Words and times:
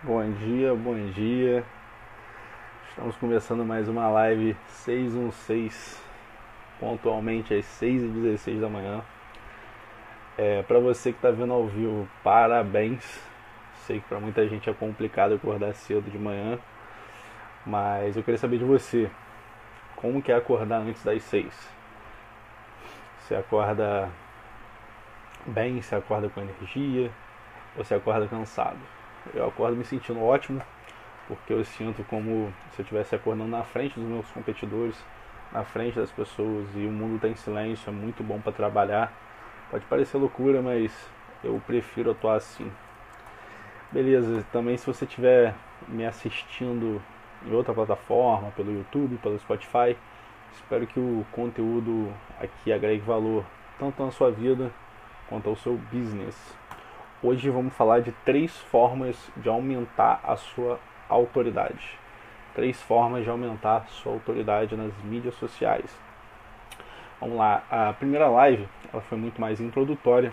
Bom 0.00 0.30
dia, 0.30 0.72
bom 0.76 0.94
dia. 1.10 1.64
Estamos 2.88 3.16
começando 3.16 3.64
mais 3.64 3.88
uma 3.88 4.08
live 4.08 4.56
616, 4.68 6.00
pontualmente 6.78 7.52
às 7.52 7.64
6h16 7.64 8.60
da 8.60 8.68
manhã. 8.68 9.02
É, 10.36 10.62
para 10.62 10.78
você 10.78 11.10
que 11.10 11.18
está 11.18 11.32
vendo 11.32 11.52
ao 11.52 11.66
vivo, 11.66 12.08
parabéns. 12.22 13.20
Sei 13.86 13.98
que 13.98 14.06
para 14.06 14.20
muita 14.20 14.46
gente 14.46 14.70
é 14.70 14.72
complicado 14.72 15.34
acordar 15.34 15.74
cedo 15.74 16.08
de 16.08 16.16
manhã, 16.16 16.60
mas 17.66 18.16
eu 18.16 18.22
queria 18.22 18.38
saber 18.38 18.58
de 18.58 18.64
você. 18.64 19.10
Como 19.96 20.22
que 20.22 20.30
é 20.30 20.36
acordar 20.36 20.78
antes 20.78 21.02
das 21.02 21.24
6? 21.24 21.74
Você 23.18 23.34
acorda 23.34 24.08
bem, 25.44 25.82
você 25.82 25.96
acorda 25.96 26.28
com 26.28 26.40
energia, 26.40 27.10
ou 27.76 27.82
você 27.82 27.96
acorda 27.96 28.28
cansado? 28.28 28.97
Eu 29.34 29.46
acordo 29.46 29.76
me 29.76 29.84
sentindo 29.84 30.22
ótimo, 30.22 30.62
porque 31.26 31.52
eu 31.52 31.64
sinto 31.64 32.02
como 32.04 32.52
se 32.72 32.80
eu 32.80 32.82
estivesse 32.82 33.14
acordando 33.14 33.50
na 33.50 33.62
frente 33.62 33.98
dos 33.98 34.08
meus 34.08 34.30
competidores, 34.30 34.96
na 35.52 35.64
frente 35.64 35.98
das 35.98 36.10
pessoas, 36.10 36.66
e 36.74 36.86
o 36.86 36.90
mundo 36.90 37.16
está 37.16 37.28
em 37.28 37.36
silêncio, 37.36 37.88
é 37.88 37.92
muito 37.92 38.22
bom 38.22 38.40
para 38.40 38.52
trabalhar. 38.52 39.12
Pode 39.70 39.84
parecer 39.86 40.16
loucura, 40.18 40.62
mas 40.62 40.92
eu 41.44 41.60
prefiro 41.66 42.10
atuar 42.10 42.36
assim. 42.36 42.70
Beleza, 43.90 44.44
também 44.52 44.76
se 44.76 44.86
você 44.86 45.04
estiver 45.04 45.54
me 45.86 46.04
assistindo 46.04 47.00
em 47.46 47.52
outra 47.52 47.72
plataforma, 47.72 48.50
pelo 48.50 48.72
YouTube, 48.72 49.16
pelo 49.18 49.38
Spotify, 49.38 49.96
espero 50.52 50.86
que 50.86 50.98
o 50.98 51.24
conteúdo 51.32 52.12
aqui 52.40 52.72
agregue 52.72 53.02
valor 53.02 53.44
tanto 53.78 54.04
na 54.04 54.10
sua 54.10 54.30
vida 54.30 54.70
quanto 55.28 55.48
ao 55.48 55.56
seu 55.56 55.74
business. 55.92 56.36
Hoje 57.20 57.50
vamos 57.50 57.74
falar 57.74 58.00
de 58.00 58.12
três 58.24 58.56
formas 58.56 59.16
de 59.36 59.48
aumentar 59.48 60.20
a 60.22 60.36
sua 60.36 60.78
autoridade. 61.08 61.98
Três 62.54 62.80
formas 62.80 63.24
de 63.24 63.28
aumentar 63.28 63.88
sua 63.88 64.12
autoridade 64.12 64.76
nas 64.76 64.96
mídias 65.02 65.34
sociais. 65.34 65.90
Vamos 67.20 67.36
lá, 67.36 67.64
a 67.68 67.92
primeira 67.92 68.28
live 68.28 68.68
ela 68.92 69.02
foi 69.02 69.18
muito 69.18 69.40
mais 69.40 69.60
introdutória. 69.60 70.32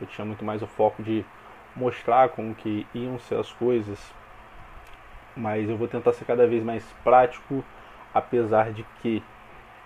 Eu 0.00 0.06
tinha 0.06 0.24
muito 0.24 0.44
mais 0.44 0.62
o 0.62 0.66
foco 0.68 1.02
de 1.02 1.24
mostrar 1.74 2.28
como 2.28 2.54
que 2.54 2.86
iam 2.94 3.18
ser 3.18 3.40
as 3.40 3.50
coisas, 3.50 4.14
mas 5.36 5.68
eu 5.68 5.76
vou 5.76 5.88
tentar 5.88 6.12
ser 6.12 6.24
cada 6.24 6.46
vez 6.46 6.62
mais 6.62 6.84
prático, 7.02 7.64
apesar 8.14 8.72
de 8.72 8.84
que 9.00 9.20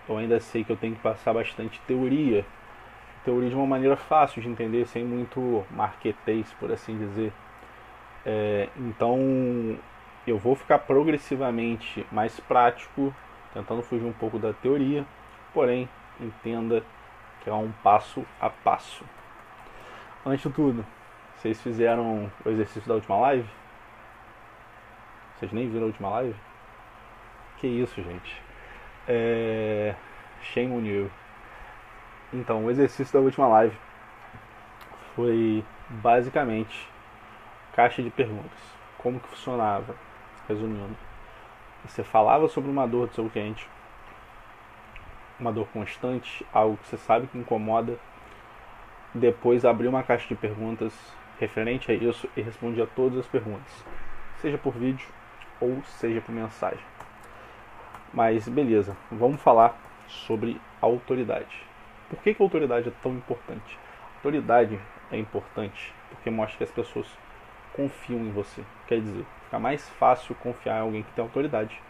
eu 0.06 0.19
ainda 0.19 0.39
sei 0.39 0.65
que 0.65 0.71
eu 0.71 0.77
tenho 0.77 0.97
que 0.97 1.00
passar 1.00 1.33
bastante 1.33 1.81
teoria 1.87 2.45
teoria 3.27 3.51
de 3.51 3.57
uma 3.57 3.67
maneira 3.67 3.97
fácil 3.97 4.41
de 4.41 4.49
entender, 4.49 4.87
sem 4.87 5.05
muito 5.05 5.67
marketês, 5.73 6.53
por 6.61 6.71
assim 6.71 6.97
dizer. 6.97 7.33
É, 8.25 8.69
então 8.77 9.77
eu 10.25 10.39
vou 10.39 10.55
ficar 10.55 10.79
progressivamente 10.79 12.07
mais 12.13 12.39
prático, 12.39 13.13
tentando 13.53 13.83
fugir 13.83 14.07
um 14.07 14.13
pouco 14.13 14.39
da 14.39 14.53
teoria, 14.53 15.05
porém 15.53 15.89
entenda 16.21 16.85
que 17.43 17.51
é 17.51 17.53
um 17.53 17.73
passo 17.83 18.25
a 18.41 18.49
passo. 18.49 19.05
Antes 20.25 20.49
de 20.49 20.55
tudo, 20.55 20.87
vocês 21.37 21.61
fizeram 21.61 22.31
o 22.45 22.49
exercício 22.49 22.89
da 22.89 22.95
última 22.95 23.17
live? 23.19 23.49
Vocês 25.35 25.53
nem 25.53 25.69
viram 25.69 25.85
a 25.85 25.87
última 25.87 26.11
live? 26.11 26.37
Que 27.59 27.67
isso, 27.67 28.01
gente. 28.03 28.43
É... 29.09 29.97
Shame 30.43 30.73
on 30.73 30.85
you. 30.85 31.11
Então, 32.33 32.65
o 32.65 32.71
exercício 32.71 33.13
da 33.13 33.21
última 33.21 33.47
live 33.47 33.77
foi 35.15 35.65
basicamente 35.89 36.89
caixa 37.73 38.03
de 38.03 38.11
perguntas. 38.11 38.59
Como 38.99 39.21
que 39.21 39.29
funcionava? 39.29 39.95
Resumindo, 40.49 40.97
você 41.85 42.03
falava 42.03 42.49
sobre 42.49 42.71
uma 42.71 42.87
dor 42.87 43.09
do 43.09 43.15
seu 43.15 43.29
cliente, 43.29 43.69
uma 45.39 45.53
dor 45.53 45.67
constante, 45.69 46.47
algo 46.53 46.77
que 46.77 46.87
você 46.89 46.97
sabe 46.97 47.27
que 47.27 47.39
incomoda, 47.39 47.99
depois 49.15 49.65
abriu 49.65 49.91
uma 49.91 50.03
caixa 50.03 50.27
de 50.29 50.34
perguntas 50.34 50.93
referente 51.39 51.91
a 51.91 51.95
isso 51.95 52.29
e 52.37 52.41
respondia 52.41 52.87
todas 52.87 53.19
as 53.19 53.27
perguntas, 53.27 53.84
seja 54.41 54.56
por 54.56 54.73
vídeo 54.73 55.06
ou 55.61 55.83
seja 55.84 56.21
por 56.21 56.33
mensagem. 56.33 56.84
Mas 58.12 58.49
beleza, 58.49 58.97
vamos 59.11 59.41
falar 59.41 59.77
sobre 60.06 60.61
autoridade. 60.81 61.66
Por 62.09 62.21
que, 62.21 62.34
que 62.34 62.43
a 62.43 62.44
autoridade 62.44 62.89
é 62.89 62.93
tão 63.03 63.12
importante? 63.12 63.78
A 64.15 64.17
autoridade 64.19 64.78
é 65.11 65.19
importante 65.19 65.93
porque 66.09 66.31
mostra 66.31 66.59
que 66.59 66.65
as 66.65 66.71
pessoas 66.71 67.06
confiam 67.72 68.21
em 68.21 68.31
você. 68.31 68.62
Quer 68.87 69.00
dizer, 69.00 69.27
fica 69.44 69.59
mais 69.59 69.89
fácil 69.91 70.34
confiar 70.37 70.77
em 70.77 70.83
alguém 70.83 71.03
que 71.03 71.12
tem 71.12 71.22
autoridade 71.22 71.81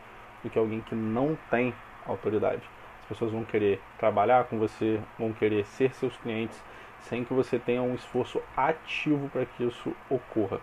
do 0.43 0.49
que 0.49 0.59
alguém 0.59 0.81
que 0.81 0.95
não 0.95 1.37
tem 1.51 1.75
autoridade. 2.07 2.63
As 3.03 3.09
pessoas 3.09 3.31
vão 3.31 3.45
querer 3.45 3.81
trabalhar 3.99 4.45
com 4.45 4.59
você, 4.59 5.01
vão 5.19 5.33
querer 5.33 5.67
ser 5.67 5.95
seus 5.95 6.17
clientes, 6.17 6.61
sem 7.03 7.23
que 7.23 7.35
você 7.35 7.59
tenha 7.59 7.83
um 7.83 7.95
esforço 7.95 8.43
ativo 8.57 9.29
para 9.29 9.45
que 9.45 9.65
isso 9.65 9.95
ocorra. 10.09 10.61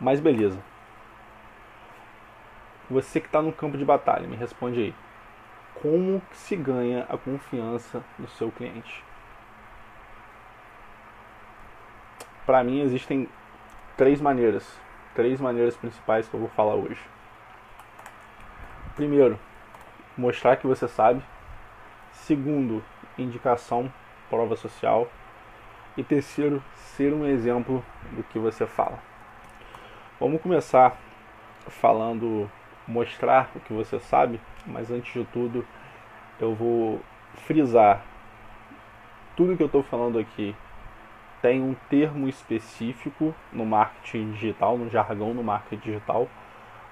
Mas 0.00 0.20
beleza. 0.20 0.58
Você 2.88 3.20
que 3.20 3.26
está 3.26 3.42
no 3.42 3.52
campo 3.52 3.76
de 3.76 3.84
batalha, 3.84 4.28
me 4.28 4.36
responde 4.36 4.80
aí 4.80 4.94
como 5.80 6.22
se 6.32 6.56
ganha 6.56 7.06
a 7.08 7.16
confiança 7.16 8.02
do 8.18 8.28
seu 8.28 8.50
cliente. 8.50 9.04
Para 12.44 12.62
mim 12.62 12.80
existem 12.80 13.28
três 13.96 14.20
maneiras, 14.20 14.78
três 15.14 15.40
maneiras 15.40 15.76
principais 15.76 16.28
que 16.28 16.34
eu 16.34 16.40
vou 16.40 16.48
falar 16.50 16.74
hoje. 16.74 17.00
Primeiro, 18.94 19.38
mostrar 20.16 20.56
que 20.56 20.66
você 20.66 20.88
sabe. 20.88 21.22
Segundo, 22.12 22.82
indicação, 23.18 23.92
prova 24.30 24.56
social. 24.56 25.08
E 25.96 26.04
terceiro, 26.04 26.62
ser 26.76 27.12
um 27.12 27.26
exemplo 27.26 27.84
do 28.12 28.22
que 28.22 28.38
você 28.38 28.66
fala. 28.66 28.98
Vamos 30.18 30.40
começar 30.40 30.96
falando 31.68 32.50
mostrar 32.86 33.50
o 33.54 33.60
que 33.60 33.72
você 33.72 33.98
sabe, 34.00 34.40
mas 34.66 34.90
antes 34.90 35.12
de 35.12 35.24
tudo 35.32 35.66
eu 36.38 36.54
vou 36.54 37.00
frisar 37.46 38.04
tudo 39.36 39.54
que 39.54 39.62
eu 39.62 39.66
estou 39.66 39.82
falando 39.82 40.18
aqui 40.18 40.56
tem 41.42 41.60
um 41.60 41.76
termo 41.90 42.26
específico 42.26 43.34
no 43.52 43.66
marketing 43.66 44.32
digital, 44.32 44.78
no 44.78 44.88
jargão 44.88 45.34
no 45.34 45.44
marketing 45.44 45.90
digital, 45.90 46.26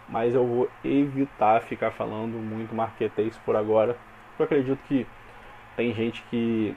mas 0.07 0.35
eu 0.35 0.47
vou 0.47 0.71
evitar 0.85 1.63
ficar 1.63 1.91
falando 1.91 2.35
muito 2.35 2.75
marketês 2.75 3.39
por 3.39 3.57
agora. 3.57 3.97
Eu 4.39 4.45
acredito 4.45 4.79
que 4.87 5.07
tem 5.75 5.95
gente 5.95 6.23
que 6.31 6.77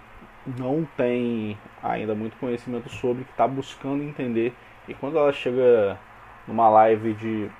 não 0.58 0.88
tem 0.96 1.58
ainda 1.84 2.16
muito 2.16 2.38
conhecimento 2.38 2.88
sobre, 2.88 3.26
que 3.26 3.32
está 3.32 3.46
buscando 3.46 4.02
entender, 4.02 4.56
e 4.88 4.94
quando 4.94 5.18
ela 5.18 5.34
chega 5.34 6.00
numa 6.48 6.70
live 6.70 7.14
de 7.14 7.52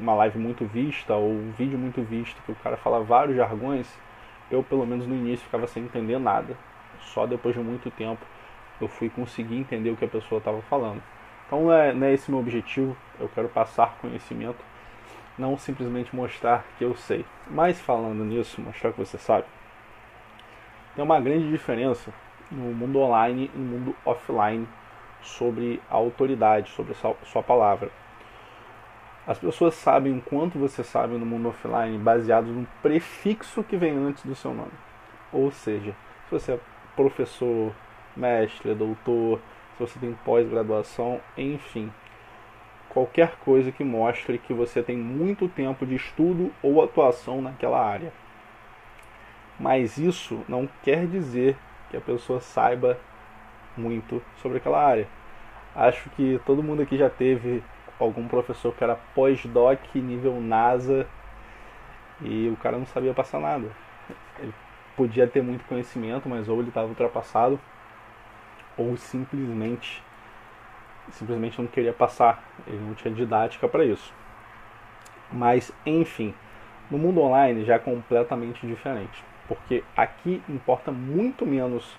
uma 0.00 0.14
live 0.14 0.38
muito 0.38 0.64
vista 0.64 1.14
ou 1.14 1.30
um 1.30 1.52
vídeo 1.52 1.78
muito 1.78 2.02
visto 2.02 2.40
que 2.42 2.52
o 2.52 2.56
cara 2.56 2.76
fala 2.76 3.04
vários 3.04 3.36
jargões, 3.36 3.86
eu 4.50 4.62
pelo 4.62 4.86
menos 4.86 5.06
no 5.06 5.14
início 5.14 5.44
ficava 5.44 5.66
sem 5.66 5.84
entender 5.84 6.18
nada. 6.18 6.56
Só 7.00 7.26
depois 7.26 7.54
de 7.54 7.60
muito 7.60 7.90
tempo 7.90 8.24
eu 8.80 8.88
fui 8.88 9.10
conseguir 9.10 9.56
entender 9.56 9.90
o 9.90 9.96
que 9.96 10.04
a 10.04 10.08
pessoa 10.08 10.38
estava 10.38 10.60
falando. 10.62 11.02
Então 11.46 11.64
não 11.64 11.72
é, 11.72 11.92
não 11.92 12.06
é 12.06 12.14
esse 12.14 12.30
meu 12.30 12.40
objetivo, 12.40 12.96
eu 13.18 13.28
quero 13.28 13.48
passar 13.48 13.98
conhecimento, 14.00 14.58
não 15.38 15.58
simplesmente 15.58 16.14
mostrar 16.14 16.64
que 16.78 16.84
eu 16.84 16.94
sei. 16.94 17.24
Mas 17.48 17.80
falando 17.80 18.24
nisso, 18.24 18.60
mostrar 18.60 18.92
que 18.92 18.98
você 18.98 19.18
sabe, 19.18 19.46
tem 20.94 21.04
uma 21.04 21.20
grande 21.20 21.50
diferença 21.50 22.12
no 22.50 22.72
mundo 22.72 23.00
online 23.00 23.50
e 23.54 23.58
no 23.58 23.64
mundo 23.64 23.96
offline 24.04 24.66
sobre 25.20 25.80
a 25.90 25.94
autoridade, 25.94 26.70
sobre 26.70 26.92
a 26.92 27.14
sua 27.24 27.42
palavra. 27.42 27.90
As 29.26 29.38
pessoas 29.38 29.74
sabem 29.74 30.16
o 30.16 30.22
quanto 30.22 30.58
você 30.58 30.82
sabe 30.82 31.14
no 31.14 31.26
mundo 31.26 31.50
offline 31.50 31.98
baseado 31.98 32.46
no 32.46 32.66
prefixo 32.82 33.62
que 33.62 33.76
vem 33.76 33.92
antes 33.96 34.24
do 34.24 34.34
seu 34.34 34.54
nome. 34.54 34.72
Ou 35.32 35.50
seja, 35.50 35.94
se 36.24 36.30
você 36.30 36.52
é 36.52 36.60
professor, 36.96 37.72
mestre, 38.16 38.74
doutor, 38.74 39.38
se 39.76 39.80
você 39.80 39.98
tem 39.98 40.12
pós-graduação, 40.24 41.20
enfim, 41.36 41.92
qualquer 42.88 43.36
coisa 43.44 43.70
que 43.70 43.84
mostre 43.84 44.38
que 44.38 44.52
você 44.52 44.82
tem 44.82 44.96
muito 44.96 45.48
tempo 45.48 45.86
de 45.86 45.94
estudo 45.94 46.52
ou 46.62 46.82
atuação 46.82 47.40
naquela 47.40 47.80
área. 47.80 48.12
Mas 49.58 49.98
isso 49.98 50.42
não 50.48 50.68
quer 50.82 51.06
dizer 51.06 51.56
que 51.90 51.96
a 51.96 52.00
pessoa 52.00 52.40
saiba 52.40 52.98
muito 53.76 54.22
sobre 54.40 54.58
aquela 54.58 54.82
área. 54.82 55.06
Acho 55.74 56.10
que 56.10 56.40
todo 56.44 56.62
mundo 56.62 56.82
aqui 56.82 56.96
já 56.96 57.08
teve 57.08 57.62
algum 58.04 58.26
professor 58.26 58.74
que 58.74 58.82
era 58.84 58.96
pós-doc 59.14 59.80
nível 59.94 60.40
NASA 60.40 61.06
e 62.22 62.48
o 62.48 62.56
cara 62.56 62.78
não 62.78 62.86
sabia 62.86 63.14
passar 63.14 63.40
nada. 63.40 63.70
Ele 64.38 64.54
podia 64.96 65.26
ter 65.26 65.42
muito 65.42 65.64
conhecimento, 65.66 66.28
mas 66.28 66.48
ou 66.48 66.58
ele 66.60 66.68
estava 66.68 66.88
ultrapassado 66.88 67.60
ou 68.76 68.96
simplesmente 68.96 70.02
simplesmente 71.12 71.60
não 71.60 71.66
queria 71.66 71.92
passar, 71.92 72.42
ele 72.66 72.78
não 72.78 72.94
tinha 72.94 73.12
didática 73.12 73.68
para 73.68 73.84
isso. 73.84 74.12
Mas, 75.32 75.72
enfim, 75.84 76.34
no 76.90 76.98
mundo 76.98 77.20
online 77.20 77.64
já 77.64 77.74
é 77.74 77.78
completamente 77.78 78.66
diferente, 78.66 79.24
porque 79.48 79.82
aqui 79.96 80.42
importa 80.48 80.90
muito 80.92 81.46
menos 81.46 81.98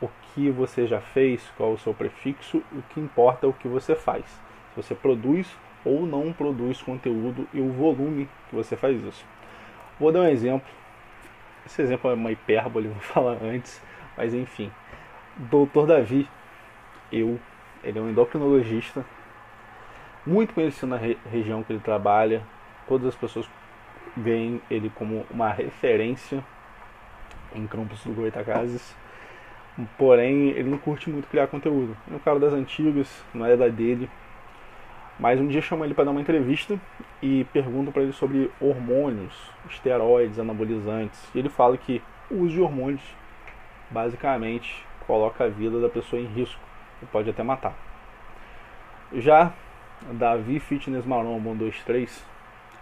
o 0.00 0.08
que 0.22 0.50
você 0.50 0.86
já 0.86 1.00
fez, 1.00 1.50
qual 1.56 1.72
o 1.72 1.78
seu 1.78 1.92
prefixo, 1.92 2.62
o 2.72 2.82
que 2.90 3.00
importa 3.00 3.46
é 3.46 3.48
o 3.48 3.52
que 3.52 3.68
você 3.68 3.94
faz. 3.94 4.24
Você 4.78 4.94
produz 4.94 5.52
ou 5.84 6.06
não 6.06 6.32
produz 6.32 6.80
conteúdo 6.80 7.48
e 7.52 7.60
o 7.60 7.72
volume 7.72 8.28
que 8.48 8.54
você 8.54 8.76
faz 8.76 9.02
isso. 9.02 9.26
Vou 9.98 10.12
dar 10.12 10.20
um 10.20 10.28
exemplo. 10.28 10.68
Esse 11.66 11.82
exemplo 11.82 12.08
é 12.08 12.14
uma 12.14 12.30
hipérbole, 12.30 12.86
vou 12.94 13.00
falar 13.00 13.38
antes, 13.42 13.82
mas 14.16 14.32
enfim. 14.32 14.70
Doutor 15.36 15.84
Davi, 15.84 16.28
eu, 17.10 17.40
ele 17.82 17.98
é 17.98 18.02
um 18.02 18.08
endocrinologista, 18.08 19.04
muito 20.24 20.54
conhecido 20.54 20.86
na 20.86 20.96
re 20.96 21.18
região 21.28 21.64
que 21.64 21.72
ele 21.72 21.80
trabalha. 21.80 22.40
Todas 22.86 23.08
as 23.08 23.16
pessoas 23.16 23.50
veem 24.16 24.62
ele 24.70 24.90
como 24.94 25.26
uma 25.28 25.50
referência 25.50 26.44
em 27.52 27.66
campos 27.66 28.04
do 28.04 28.12
Goitacazes. 28.12 28.94
Porém, 29.96 30.50
ele 30.50 30.70
não 30.70 30.78
curte 30.78 31.10
muito 31.10 31.28
criar 31.28 31.48
conteúdo. 31.48 31.96
É 32.08 32.14
um 32.14 32.18
cara 32.20 32.38
das 32.38 32.52
antigas, 32.52 33.24
não 33.34 33.44
é 33.44 33.56
da 33.56 33.66
dele. 33.66 34.08
Mas 35.18 35.40
um 35.40 35.48
dia 35.48 35.60
chamam 35.60 35.84
ele 35.84 35.94
para 35.94 36.04
dar 36.04 36.10
uma 36.12 36.20
entrevista 36.20 36.78
e 37.20 37.44
perguntam 37.52 37.92
para 37.92 38.02
ele 38.02 38.12
sobre 38.12 38.50
hormônios, 38.60 39.34
esteroides, 39.68 40.38
anabolizantes. 40.38 41.28
E 41.34 41.38
ele 41.38 41.48
fala 41.48 41.76
que 41.76 42.00
o 42.30 42.42
uso 42.42 42.54
de 42.54 42.60
hormônios 42.60 43.02
basicamente 43.90 44.86
coloca 45.06 45.44
a 45.44 45.48
vida 45.48 45.80
da 45.80 45.88
pessoa 45.88 46.20
em 46.20 46.26
risco 46.26 46.60
e 47.02 47.06
pode 47.06 47.28
até 47.28 47.42
matar. 47.42 47.74
Já 49.12 49.52
Davi 50.12 50.60
Fitness 50.60 51.04
Maromba 51.04 51.50
123, 51.50 52.24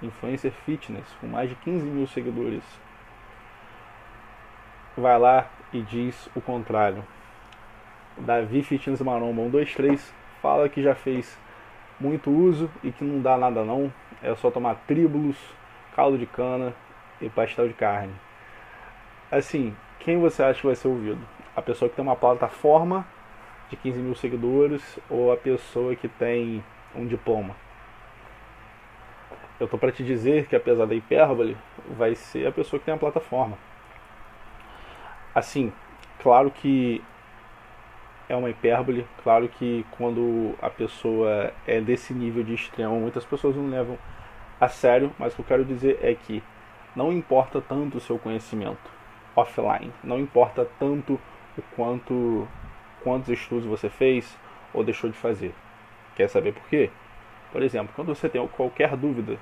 influencer 0.02 0.52
fitness 0.64 1.06
com 1.20 1.28
mais 1.28 1.48
de 1.48 1.54
15 1.56 1.86
mil 1.86 2.06
seguidores, 2.06 2.62
vai 4.96 5.18
lá 5.18 5.46
e 5.72 5.80
diz 5.80 6.28
o 6.34 6.40
contrário. 6.40 7.02
Davi 8.18 8.62
Fitness 8.62 9.00
Maromba 9.00 9.42
123 9.42 10.12
fala 10.42 10.68
que 10.68 10.82
já 10.82 10.94
fez 10.94 11.38
muito 11.98 12.30
uso 12.30 12.70
e 12.82 12.92
que 12.92 13.04
não 13.04 13.20
dá 13.20 13.36
nada 13.36 13.64
não, 13.64 13.92
é 14.22 14.34
só 14.34 14.50
tomar 14.50 14.74
tríbulos, 14.86 15.36
caldo 15.94 16.18
de 16.18 16.26
cana 16.26 16.74
e 17.20 17.28
pastel 17.28 17.68
de 17.68 17.74
carne. 17.74 18.12
Assim, 19.30 19.74
quem 19.98 20.18
você 20.20 20.42
acha 20.42 20.60
que 20.60 20.66
vai 20.66 20.76
ser 20.76 20.88
ouvido? 20.88 21.20
A 21.54 21.62
pessoa 21.62 21.88
que 21.88 21.96
tem 21.96 22.04
uma 22.04 22.16
plataforma 22.16 23.06
de 23.68 23.76
15 23.76 23.98
mil 23.98 24.14
seguidores 24.14 24.98
ou 25.10 25.32
a 25.32 25.36
pessoa 25.36 25.96
que 25.96 26.08
tem 26.08 26.62
um 26.94 27.06
diploma? 27.06 27.56
Eu 29.58 29.66
tô 29.66 29.78
para 29.78 29.90
te 29.90 30.04
dizer 30.04 30.46
que 30.46 30.54
apesar 30.54 30.86
da 30.86 30.94
hipérbole, 30.94 31.56
vai 31.96 32.14
ser 32.14 32.46
a 32.46 32.52
pessoa 32.52 32.78
que 32.78 32.84
tem 32.84 32.94
a 32.94 32.98
plataforma. 32.98 33.56
Assim, 35.34 35.72
claro 36.22 36.50
que 36.50 37.02
é 38.28 38.36
uma 38.36 38.50
hipérbole. 38.50 39.06
Claro 39.22 39.48
que 39.48 39.84
quando 39.92 40.54
a 40.60 40.70
pessoa 40.70 41.52
é 41.66 41.80
desse 41.80 42.12
nível 42.12 42.42
de 42.42 42.54
extremo, 42.54 43.00
muitas 43.00 43.24
pessoas 43.24 43.56
não 43.56 43.68
levam 43.68 43.98
a 44.60 44.68
sério, 44.68 45.12
mas 45.18 45.32
o 45.32 45.36
que 45.36 45.42
eu 45.42 45.46
quero 45.46 45.64
dizer 45.64 45.98
é 46.02 46.14
que 46.14 46.42
não 46.94 47.12
importa 47.12 47.60
tanto 47.60 47.98
o 47.98 48.00
seu 48.00 48.18
conhecimento 48.18 48.90
offline, 49.34 49.92
não 50.02 50.18
importa 50.18 50.66
tanto 50.78 51.20
o 51.58 51.62
quanto 51.74 52.48
quantos 53.02 53.28
estudos 53.28 53.66
você 53.66 53.88
fez 53.88 54.36
ou 54.72 54.82
deixou 54.82 55.08
de 55.08 55.16
fazer. 55.16 55.54
Quer 56.16 56.28
saber 56.28 56.52
por 56.52 56.66
quê? 56.68 56.90
Por 57.52 57.62
exemplo, 57.62 57.92
quando 57.94 58.08
você 58.08 58.28
tem 58.28 58.44
qualquer 58.48 58.96
dúvida, 58.96 59.38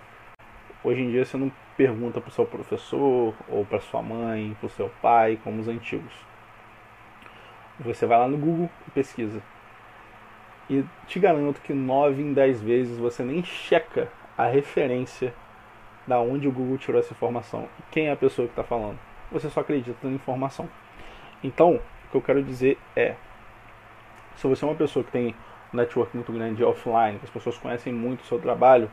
hoje 0.83 1.01
em 1.01 1.11
dia 1.11 1.25
você 1.25 1.37
não 1.37 1.51
pergunta 1.77 2.21
para 2.21 2.29
o 2.29 2.33
seu 2.33 2.45
professor 2.45 3.35
ou 3.49 3.65
para 3.65 3.81
sua 3.81 4.03
mãe, 4.03 4.55
para 4.61 4.67
o 4.67 4.71
seu 4.71 4.91
pai, 5.01 5.39
como 5.43 5.61
os 5.61 5.69
antigos 5.69 6.13
você 7.79 8.07
vai 8.07 8.19
lá 8.19 8.29
no 8.29 8.37
Google 8.37 8.71
e 8.87 8.91
pesquisa. 8.91 9.43
E 10.69 10.85
te 11.07 11.19
garanto 11.19 11.61
que 11.61 11.73
9 11.73 12.23
em 12.23 12.33
10 12.33 12.63
vezes 12.63 12.99
você 12.99 13.23
nem 13.23 13.45
checa 13.45 14.09
a 14.37 14.47
referência 14.47 15.35
da 16.07 16.21
onde 16.21 16.49
o 16.49 16.53
Google 16.53 16.79
tirou 16.79 17.01
essa 17.01 17.13
informação 17.13 17.69
e 17.79 17.83
quem 17.91 18.09
é 18.09 18.13
a 18.13 18.17
pessoa 18.17 18.47
que 18.47 18.53
está 18.53 18.65
falando. 18.65 18.99
Você 19.31 19.49
só 19.51 19.61
acredita 19.61 20.07
na 20.07 20.15
informação. 20.15 20.69
Então, 21.43 21.77
o 21.77 22.11
que 22.11 22.17
eu 22.17 22.23
quero 22.23 22.43
dizer 22.43 22.79
é: 22.95 23.15
se 24.37 24.47
você 24.47 24.65
é 24.65 24.69
uma 24.69 24.75
pessoa 24.75 25.05
que 25.05 25.11
tem 25.11 25.35
um 25.73 25.77
network 25.77 26.15
muito 26.15 26.33
grande 26.33 26.65
offline, 26.65 27.19
que 27.19 27.25
as 27.25 27.31
pessoas 27.31 27.59
conhecem 27.59 27.93
muito 27.93 28.23
o 28.23 28.27
seu 28.27 28.39
trabalho, 28.39 28.91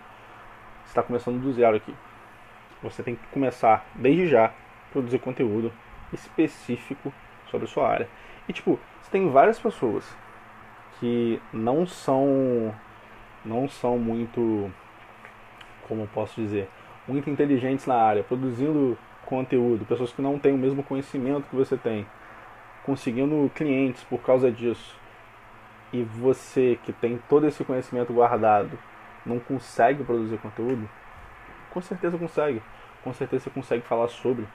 você 0.84 0.90
está 0.90 1.04
começando 1.04 1.40
do 1.40 1.54
zero 1.54 1.78
aqui. 1.78 1.94
Você 2.82 3.04
tem 3.04 3.16
que 3.16 3.26
começar 3.28 3.86
desde 3.96 4.28
já 4.28 4.48
a 4.48 4.52
produzir 4.92 5.20
conteúdo 5.20 5.72
específico 6.12 7.14
sobre 7.50 7.66
a 7.66 7.70
sua 7.70 7.88
área. 7.88 8.10
E 8.48 8.54
tipo, 8.54 8.80
você 9.02 9.12
tem 9.12 9.30
várias 9.30 9.60
pessoas 9.60 10.06
que 11.00 11.42
não 11.52 11.86
são 11.86 12.74
não 13.44 13.68
são 13.68 13.98
muito 13.98 14.72
como 15.88 16.08
posso 16.08 16.40
dizer, 16.40 16.70
muito 17.06 17.30
inteligentes 17.30 17.86
na 17.86 17.96
área, 17.96 18.24
produzindo 18.24 18.98
conteúdo, 19.26 19.86
pessoas 19.86 20.14
que 20.14 20.22
não 20.22 20.40
têm 20.40 20.54
o 20.54 20.58
mesmo 20.58 20.84
conhecimento 20.84 21.50
que 21.50 21.56
você 21.56 21.76
tem, 21.76 22.08
conseguindo 22.86 23.52
clientes 23.54 24.04
por 24.04 24.22
causa 24.22 24.50
disso. 24.50 24.96
E 25.92 26.04
você 26.04 26.80
que 26.84 26.94
tem 26.94 27.22
todo 27.28 27.46
esse 27.46 27.64
conhecimento 27.66 28.14
guardado, 28.14 28.80
não 29.26 29.40
consegue 29.40 30.04
produzir 30.04 30.38
conteúdo? 30.38 30.90
Com 31.72 31.82
certeza 31.82 32.18
consegue. 32.18 32.62
Com 33.04 33.14
certeza 33.14 33.44
você 33.44 33.50
consegue 33.50 33.86
falar 33.86 34.08
sobre. 34.08 34.48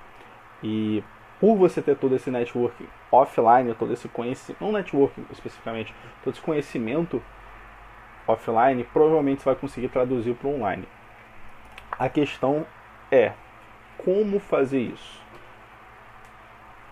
E 0.63 1.05
por 1.41 1.57
você 1.57 1.83
ter 1.83 1.97
todo 1.97 2.15
esse 2.15 2.31
network 2.31 2.89
offline, 3.13 3.75
todo 3.75 3.93
esse 3.93 4.09
conhecimento, 4.09 4.65
não 4.65 4.73
network 4.73 5.21
especificamente, 5.31 5.95
todo 6.25 6.33
esse 6.33 6.43
conhecimento 6.43 7.23
offline, 8.27 8.85
provavelmente 8.85 9.43
você 9.43 9.51
vai 9.51 9.55
conseguir 9.55 9.89
traduzir 9.89 10.35
para 10.35 10.49
online. 10.49 10.89
A 11.93 12.09
questão 12.09 12.67
é 13.11 13.33
como 13.99 14.39
fazer 14.39 14.81
isso. 14.81 15.23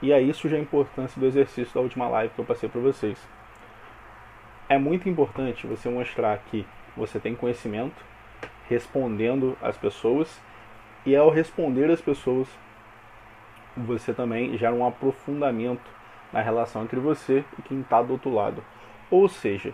E 0.03 0.13
aí 0.13 0.33
surge 0.35 0.57
a 0.57 0.61
importância 0.61 1.19
do 1.19 1.27
exercício 1.27 1.75
da 1.75 1.81
última 1.81 2.09
live 2.09 2.35
que 2.35 2.41
eu 2.41 2.45
passei 2.45 2.69
para 2.69 2.81
vocês. 2.81 3.19
É 4.69 4.79
muito 4.79 5.09
importante 5.09 5.67
você 5.67 5.89
mostrar 5.89 6.39
que 6.51 6.67
você 6.97 7.19
tem 7.19 7.35
conhecimento 7.35 8.05
respondendo 8.69 9.57
às 9.63 9.77
pessoas 9.77 10.41
e 11.05 11.15
ao 11.15 11.31
responder 11.31 11.91
às 11.91 12.01
pessoas 12.01 12.49
você 13.77 14.13
também 14.13 14.57
gera 14.57 14.75
um 14.75 14.87
aprofundamento 14.87 15.91
na 16.33 16.41
relação 16.41 16.83
entre 16.83 16.99
você 16.99 17.45
e 17.59 17.63
quem 17.63 17.81
está 17.81 18.03
do 18.03 18.13
outro 18.13 18.33
lado. 18.33 18.63
Ou 19.11 19.29
seja, 19.29 19.73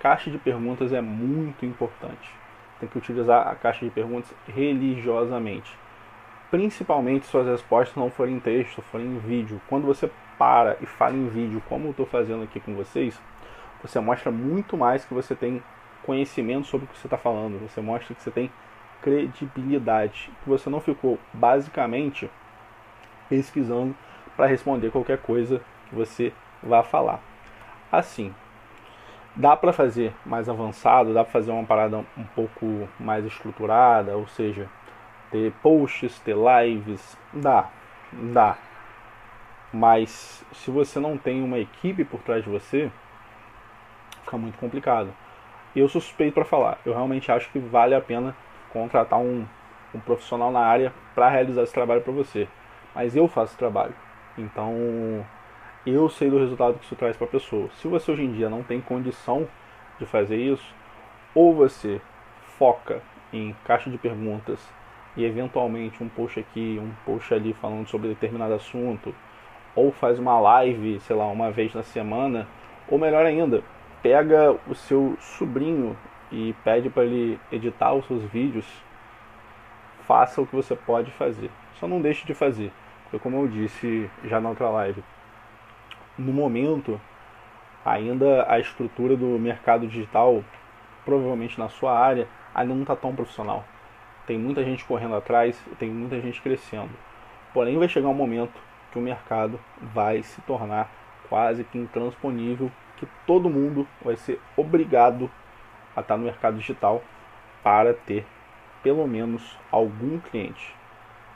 caixa 0.00 0.30
de 0.30 0.38
perguntas 0.38 0.92
é 0.92 1.00
muito 1.00 1.66
importante. 1.66 2.30
Tem 2.80 2.88
que 2.88 2.98
utilizar 2.98 3.48
a 3.48 3.54
caixa 3.54 3.84
de 3.84 3.90
perguntas 3.90 4.32
religiosamente. 4.46 5.76
Principalmente 6.50 7.26
se 7.26 7.30
suas 7.30 7.46
respostas 7.46 7.96
não 7.96 8.10
forem 8.10 8.36
em 8.36 8.40
texto, 8.40 8.80
forem 8.80 9.06
em 9.06 9.18
vídeo. 9.18 9.60
Quando 9.68 9.86
você 9.86 10.10
para 10.38 10.76
e 10.80 10.86
fala 10.86 11.14
em 11.14 11.28
vídeo, 11.28 11.62
como 11.68 11.88
eu 11.88 11.90
estou 11.90 12.06
fazendo 12.06 12.44
aqui 12.44 12.60
com 12.60 12.74
vocês, 12.74 13.20
você 13.82 14.00
mostra 14.00 14.30
muito 14.30 14.76
mais 14.76 15.04
que 15.04 15.12
você 15.12 15.34
tem 15.34 15.62
conhecimento 16.04 16.66
sobre 16.66 16.86
o 16.86 16.88
que 16.88 16.98
você 16.98 17.06
está 17.06 17.18
falando. 17.18 17.60
Você 17.68 17.80
mostra 17.80 18.14
que 18.14 18.22
você 18.22 18.30
tem 18.30 18.50
credibilidade. 19.02 20.30
Que 20.42 20.48
você 20.48 20.70
não 20.70 20.80
ficou 20.80 21.18
basicamente 21.32 22.30
pesquisando 23.28 23.94
para 24.36 24.46
responder 24.46 24.90
qualquer 24.90 25.18
coisa 25.18 25.60
que 25.88 25.94
você 25.94 26.32
vá 26.62 26.82
falar. 26.82 27.20
Assim, 27.90 28.34
dá 29.34 29.56
para 29.56 29.72
fazer 29.72 30.14
mais 30.24 30.48
avançado, 30.48 31.12
dá 31.12 31.24
para 31.24 31.32
fazer 31.32 31.50
uma 31.50 31.64
parada 31.64 31.98
um 32.16 32.24
pouco 32.34 32.88
mais 33.00 33.24
estruturada, 33.24 34.16
ou 34.16 34.26
seja, 34.28 34.68
ter 35.30 35.52
posts, 35.62 36.18
ter 36.20 36.36
lives, 36.36 37.18
dá, 37.32 37.68
dá. 38.12 38.56
Mas 39.72 40.44
se 40.52 40.70
você 40.70 40.98
não 40.98 41.18
tem 41.18 41.42
uma 41.42 41.58
equipe 41.58 42.04
por 42.04 42.20
trás 42.20 42.44
de 42.44 42.50
você, 42.50 42.90
fica 44.22 44.38
muito 44.38 44.58
complicado. 44.58 45.12
Eu 45.74 45.88
sou 45.88 46.00
suspeito 46.00 46.34
para 46.34 46.44
falar. 46.44 46.78
Eu 46.84 46.92
realmente 46.92 47.30
acho 47.30 47.50
que 47.50 47.58
vale 47.58 47.94
a 47.94 48.00
pena 48.00 48.34
contratar 48.72 49.18
um, 49.18 49.46
um 49.94 50.00
profissional 50.00 50.50
na 50.50 50.60
área 50.60 50.92
para 51.14 51.28
realizar 51.28 51.62
esse 51.62 51.72
trabalho 51.72 52.00
para 52.00 52.12
você 52.12 52.48
mas 52.98 53.14
eu 53.14 53.28
faço 53.28 53.54
o 53.54 53.58
trabalho. 53.58 53.94
Então, 54.36 54.74
eu 55.86 56.08
sei 56.08 56.28
do 56.28 56.36
resultado 56.36 56.80
que 56.80 56.84
isso 56.84 56.96
traz 56.96 57.16
para 57.16 57.28
a 57.28 57.30
pessoa. 57.30 57.68
Se 57.76 57.86
você 57.86 58.10
hoje 58.10 58.24
em 58.24 58.32
dia 58.32 58.50
não 58.50 58.64
tem 58.64 58.80
condição 58.80 59.46
de 60.00 60.04
fazer 60.04 60.36
isso, 60.36 60.74
ou 61.32 61.54
você 61.54 62.00
foca 62.58 63.00
em 63.32 63.54
caixa 63.64 63.88
de 63.88 63.96
perguntas 63.96 64.58
e 65.16 65.24
eventualmente 65.24 66.02
um 66.02 66.08
post 66.08 66.40
aqui, 66.40 66.76
um 66.82 66.90
post 67.06 67.32
ali 67.32 67.52
falando 67.52 67.86
sobre 67.86 68.08
determinado 68.08 68.54
assunto, 68.54 69.14
ou 69.76 69.92
faz 69.92 70.18
uma 70.18 70.40
live, 70.40 70.98
sei 70.98 71.14
lá, 71.14 71.28
uma 71.28 71.52
vez 71.52 71.72
na 71.72 71.84
semana, 71.84 72.48
ou 72.88 72.98
melhor 72.98 73.24
ainda, 73.24 73.62
pega 74.02 74.56
o 74.66 74.74
seu 74.74 75.16
sobrinho 75.20 75.96
e 76.32 76.52
pede 76.64 76.90
para 76.90 77.04
ele 77.04 77.38
editar 77.52 77.92
os 77.94 78.04
seus 78.08 78.24
vídeos, 78.24 78.66
faça 80.04 80.40
o 80.40 80.46
que 80.46 80.56
você 80.56 80.74
pode 80.74 81.12
fazer. 81.12 81.48
Só 81.78 81.86
não 81.86 82.00
deixe 82.00 82.26
de 82.26 82.34
fazer. 82.34 82.72
Como 83.16 83.36
eu 83.36 83.48
disse 83.48 84.10
já 84.24 84.38
na 84.40 84.50
outra 84.50 84.68
live, 84.68 85.02
no 86.18 86.32
momento 86.32 87.00
ainda 87.84 88.44
a 88.50 88.58
estrutura 88.58 89.16
do 89.16 89.38
mercado 89.38 89.86
digital, 89.86 90.44
provavelmente 91.04 91.58
na 91.58 91.68
sua 91.68 91.98
área, 91.98 92.28
ainda 92.54 92.74
não 92.74 92.82
está 92.82 92.94
tão 92.94 93.14
profissional. 93.14 93.64
Tem 94.26 94.38
muita 94.38 94.62
gente 94.62 94.84
correndo 94.84 95.16
atrás, 95.16 95.58
tem 95.78 95.88
muita 95.88 96.20
gente 96.20 96.42
crescendo. 96.42 96.90
Porém, 97.54 97.78
vai 97.78 97.88
chegar 97.88 98.08
um 98.08 98.14
momento 98.14 98.60
que 98.92 98.98
o 98.98 99.02
mercado 99.02 99.58
vai 99.80 100.22
se 100.22 100.40
tornar 100.42 100.90
quase 101.30 101.64
que 101.64 101.78
intransponível, 101.78 102.70
que 102.96 103.06
todo 103.26 103.48
mundo 103.48 103.86
vai 104.02 104.16
ser 104.16 104.40
obrigado 104.56 105.30
a 105.96 106.00
estar 106.00 106.16
no 106.16 106.24
mercado 106.24 106.58
digital 106.58 107.02
para 107.62 107.94
ter 107.94 108.26
pelo 108.82 109.06
menos 109.06 109.56
algum 109.70 110.18
cliente. 110.18 110.74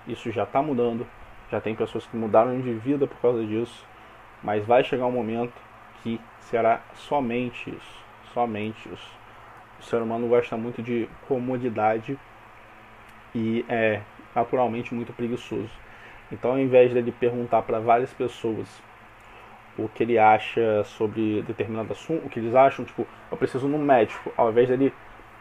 Isso 0.06 0.30
já 0.30 0.44
está 0.44 0.62
mudando, 0.62 1.06
já 1.52 1.60
tem 1.60 1.74
pessoas 1.74 2.06
que 2.06 2.16
mudaram 2.16 2.58
de 2.62 2.72
vida 2.72 3.06
por 3.06 3.18
causa 3.18 3.44
disso, 3.44 3.86
mas 4.42 4.64
vai 4.64 4.82
chegar 4.82 5.04
um 5.04 5.12
momento 5.12 5.52
que 6.02 6.18
será 6.40 6.80
somente 6.94 7.68
isso, 7.68 8.04
somente 8.32 8.88
isso. 8.88 9.18
O 9.78 9.82
ser 9.82 10.00
humano 10.00 10.26
gosta 10.26 10.56
muito 10.56 10.82
de 10.82 11.06
comodidade 11.28 12.18
e 13.34 13.66
é 13.68 14.00
naturalmente 14.34 14.94
muito 14.94 15.12
preguiçoso. 15.12 15.70
Então, 16.32 16.52
ao 16.52 16.58
invés 16.58 16.94
dele 16.94 17.12
perguntar 17.12 17.60
para 17.62 17.78
várias 17.78 18.12
pessoas 18.14 18.82
o 19.76 19.88
que 19.88 20.02
ele 20.02 20.18
acha 20.18 20.82
sobre 20.84 21.42
determinado 21.42 21.92
assunto, 21.92 22.26
o 22.26 22.30
que 22.30 22.38
eles 22.38 22.54
acham, 22.54 22.82
tipo, 22.82 23.06
eu 23.30 23.36
preciso 23.36 23.68
no 23.68 23.78
médico, 23.78 24.32
ao 24.38 24.50
invés 24.50 24.68
dele 24.68 24.92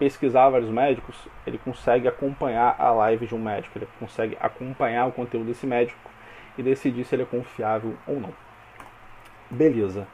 pesquisar 0.02 0.50
vários 0.50 0.72
médicos, 0.72 1.16
ele 1.46 1.60
consegue 1.60 2.08
acompanhar 2.08 2.76
a 2.80 2.90
live 2.90 3.28
de 3.28 3.36
um 3.36 3.38
médico, 3.38 3.78
ele 3.78 3.88
consegue 4.00 4.36
acompanhar 4.42 5.06
o 5.06 5.12
conteúdo 5.12 5.46
desse 5.46 5.68
médico 5.68 6.10
e 6.58 6.64
decidir 6.64 7.06
se 7.06 7.14
ele 7.14 7.22
é 7.22 7.26
confiável 7.28 7.96
ou 8.08 8.20
não. 8.20 8.34
Beleza. 9.48 10.08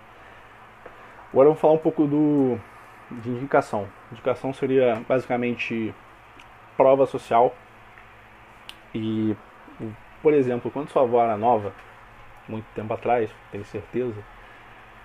Agora 1.31 1.47
vamos 1.47 1.61
falar 1.61 1.75
um 1.75 1.77
pouco 1.77 2.05
do 2.05 2.59
de 3.09 3.29
indicação. 3.29 3.87
Indicação 4.11 4.51
seria 4.51 5.01
basicamente 5.07 5.95
prova 6.75 7.05
social. 7.05 7.55
E, 8.93 9.37
por 10.21 10.33
exemplo, 10.33 10.69
quando 10.69 10.89
sua 10.89 11.03
avó 11.03 11.23
era 11.23 11.37
nova, 11.37 11.71
muito 12.45 12.65
tempo 12.75 12.93
atrás, 12.93 13.33
tenho 13.53 13.63
certeza, 13.63 14.21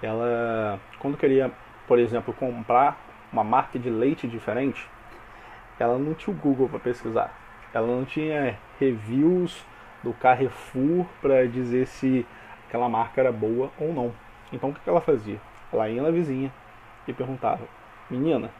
ela, 0.03 0.81
quando 0.99 1.17
queria, 1.17 1.53
por 1.87 2.01
exemplo, 2.01 2.35
comprar 2.35 3.12
uma 3.33 3.43
marca 3.43 3.79
de 3.79 3.89
leite 3.89 4.27
diferente, 4.27 4.89
ela 5.79 5.99
não 5.99 6.15
tinha 6.15 6.35
o 6.35 6.39
Google 6.39 6.69
para 6.69 6.79
pesquisar. 6.79 7.33
Ela 7.73 7.87
não 7.87 8.05
tinha 8.05 8.59
reviews 8.79 9.65
do 10.03 10.12
Carrefour 10.12 11.07
para 11.21 11.47
dizer 11.49 11.87
se 11.87 12.27
aquela 12.69 12.89
marca 12.89 13.21
era 13.21 13.33
boa 13.33 13.71
ou 13.79 13.93
não. 13.93 14.12
Então 14.53 14.71
o 14.71 14.75
que 14.75 14.89
ela 14.89 15.01
fazia? 15.01 15.41
Ela 15.73 15.89
ia 15.89 16.03
na 16.03 16.11
vizinha 16.11 16.53
e 17.09 17.12
perguntava: 17.12 17.67
Menina, 18.11 18.51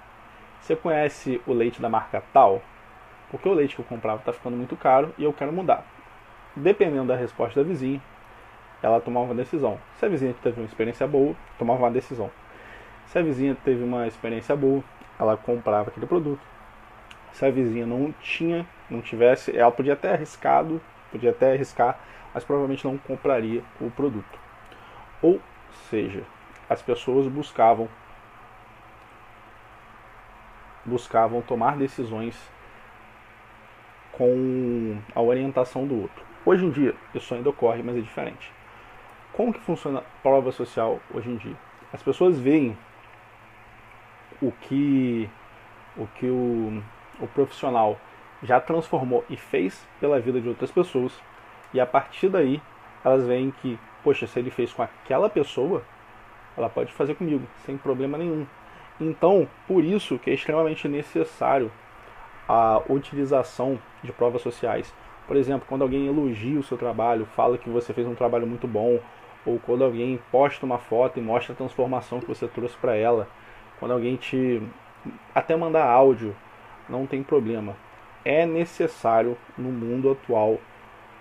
você 0.61 0.75
conhece 0.75 1.41
o 1.47 1.53
leite 1.53 1.81
da 1.81 1.89
marca 1.89 2.23
tal? 2.33 2.63
Porque 3.31 3.49
o 3.49 3.53
leite 3.53 3.75
que 3.75 3.83
eu 3.83 3.87
comprava 3.87 4.21
está 4.21 4.33
ficando 4.33 4.57
muito 4.57 4.77
caro 4.77 5.15
e 5.19 5.25
eu 5.25 5.33
quero 5.33 5.53
mudar. 5.53 5.85
Dependendo 6.55 7.07
da 7.07 7.17
resposta 7.17 7.63
da 7.63 7.69
vizinha, 7.69 8.01
ela 8.83 9.01
tomava 9.01 9.27
uma 9.27 9.35
decisão. 9.35 9.79
Se 9.99 10.05
a 10.05 10.09
vizinha 10.09 10.35
teve 10.43 10.61
uma 10.61 10.67
experiência 10.67 11.07
boa, 11.07 11.35
tomava 11.59 11.81
uma 11.81 11.91
decisão. 11.91 12.31
Se 13.13 13.19
a 13.19 13.23
vizinha 13.23 13.55
teve 13.63 13.85
uma 13.85 14.07
experiência 14.07 14.57
boa, 14.57 14.83
ela 15.21 15.37
comprava 15.37 15.91
aquele 15.91 16.07
produto. 16.07 16.41
Se 17.31 17.45
a 17.45 17.51
vizinha 17.51 17.85
não 17.85 18.11
tinha, 18.23 18.67
não 18.89 19.03
tivesse, 19.03 19.55
ela 19.55 19.71
podia 19.71 19.93
até 19.93 20.15
arriscado, 20.15 20.81
podia 21.11 21.29
até 21.29 21.53
arriscar, 21.53 22.01
mas 22.33 22.43
provavelmente 22.43 22.87
não 22.87 22.97
compraria 22.97 23.63
o 23.79 23.91
produto. 23.91 24.39
Ou 25.21 25.39
seja, 25.91 26.23
as 26.71 26.81
pessoas 26.81 27.29
buscavam 27.29 27.87
buscavam 30.83 31.43
tomar 31.43 31.77
decisões 31.77 32.35
com 34.13 34.97
a 35.15 35.21
orientação 35.21 35.87
do 35.87 36.01
outro. 36.01 36.25
Hoje 36.47 36.65
em 36.65 36.71
dia, 36.71 36.95
isso 37.15 37.35
ainda 37.35 37.51
ocorre, 37.51 37.83
mas 37.83 37.95
é 37.95 38.01
diferente. 38.01 38.51
Como 39.35 39.53
que 39.53 39.61
funciona 39.61 39.99
a 39.99 40.23
prova 40.23 40.51
social 40.51 40.99
hoje 41.13 41.29
em 41.29 41.37
dia? 41.37 41.57
As 41.93 42.03
pessoas 42.03 42.39
veem 42.39 42.75
o 44.43 44.53
que 44.53 45.31
o 45.97 46.07
que 46.07 46.27
o, 46.27 46.83
o 47.21 47.27
profissional 47.29 47.99
já 48.43 48.61
transformou 48.61 49.25
e 49.31 49.37
fez 49.37 49.87
pela 50.01 50.19
vida 50.19 50.41
de 50.41 50.49
outras 50.49 50.71
pessoas 50.71 51.13
e 51.73 51.81
a 51.81 51.87
partir 51.87 52.29
daí 52.29 52.61
elas 53.05 53.25
veem 53.25 53.51
que, 53.51 53.79
poxa, 54.03 54.27
se 54.27 54.39
ele 54.39 54.51
fez 54.51 54.73
com 54.73 54.83
aquela 54.83 55.29
pessoa, 55.29 55.83
ela 56.57 56.69
pode 56.69 56.93
fazer 56.93 57.15
comigo, 57.15 57.47
sem 57.65 57.77
problema 57.77 58.19
nenhum. 58.19 58.47
Então, 59.01 59.49
por 59.67 59.83
isso 59.83 60.19
que 60.19 60.31
é 60.31 60.35
extremamente 60.35 60.87
necessário 60.87 61.73
a 62.49 62.83
utilização 62.89 63.79
de 64.03 64.13
provas 64.13 64.43
sociais. 64.43 64.95
Por 65.27 65.37
exemplo, 65.37 65.67
quando 65.69 65.83
alguém 65.83 66.07
elogia 66.07 66.59
o 66.59 66.63
seu 66.63 66.77
trabalho, 66.77 67.27
fala 67.27 67.59
que 67.59 67.71
você 67.71 67.93
fez 67.93 68.07
um 68.07 68.15
trabalho 68.15 68.47
muito 68.47 68.69
bom, 68.69 69.01
ou 69.45 69.59
quando 69.59 69.83
alguém 69.83 70.21
posta 70.31 70.65
uma 70.65 70.79
foto 70.79 71.19
e 71.19 71.23
mostra 71.23 71.53
a 71.53 71.57
transformação 71.57 72.21
que 72.21 72.29
você 72.29 72.47
trouxe 72.47 72.77
para 72.77 72.95
ela, 72.95 73.29
quando 73.83 73.95
alguém 73.95 74.15
te 74.15 74.63
até 75.35 75.57
mandar 75.57 75.85
áudio, 75.85 76.37
não 76.89 77.05
tem 77.05 77.21
problema. 77.21 77.75
É 78.25 78.47
necessário 78.47 79.37
no 79.59 79.73
mundo 79.73 80.13
atual 80.13 80.61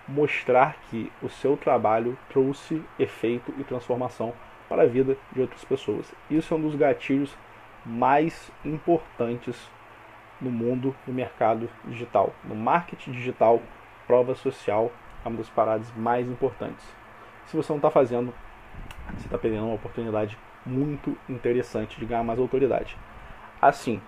mostrar 0.06 0.76
que 0.88 1.10
o 1.20 1.28
seu 1.28 1.56
trabalho 1.56 2.16
trouxe 2.28 2.80
efeito 3.00 3.52
e 3.58 3.64
transformação 3.64 4.32
para 4.68 4.84
a 4.84 4.86
vida 4.86 5.16
de 5.32 5.40
outras 5.40 5.64
pessoas. 5.64 6.14
Isso 6.30 6.54
é 6.54 6.56
um 6.56 6.60
dos 6.60 6.76
gatilhos 6.76 7.36
mais 7.84 8.52
importantes 8.64 9.68
no 10.40 10.48
mundo 10.48 10.94
do 11.04 11.12
mercado 11.12 11.68
digital. 11.86 12.32
No 12.44 12.54
marketing 12.54 13.10
digital, 13.10 13.60
prova 14.06 14.36
social 14.36 14.92
é 15.24 15.28
uma 15.28 15.38
das 15.38 15.48
paradas 15.48 15.92
mais 15.96 16.28
importantes. 16.28 16.86
Se 17.46 17.56
você 17.56 17.72
não 17.72 17.78
está 17.78 17.90
fazendo, 17.90 18.32
você 19.16 19.26
está 19.26 19.36
perdendo 19.36 19.64
uma 19.64 19.74
oportunidade 19.74 20.38
muito 20.64 21.16
interessante 21.28 21.98
de 21.98 22.06
ganhar 22.06 22.22
mais 22.22 22.38
autoridade. 22.38 22.96
Assim, 23.60 24.00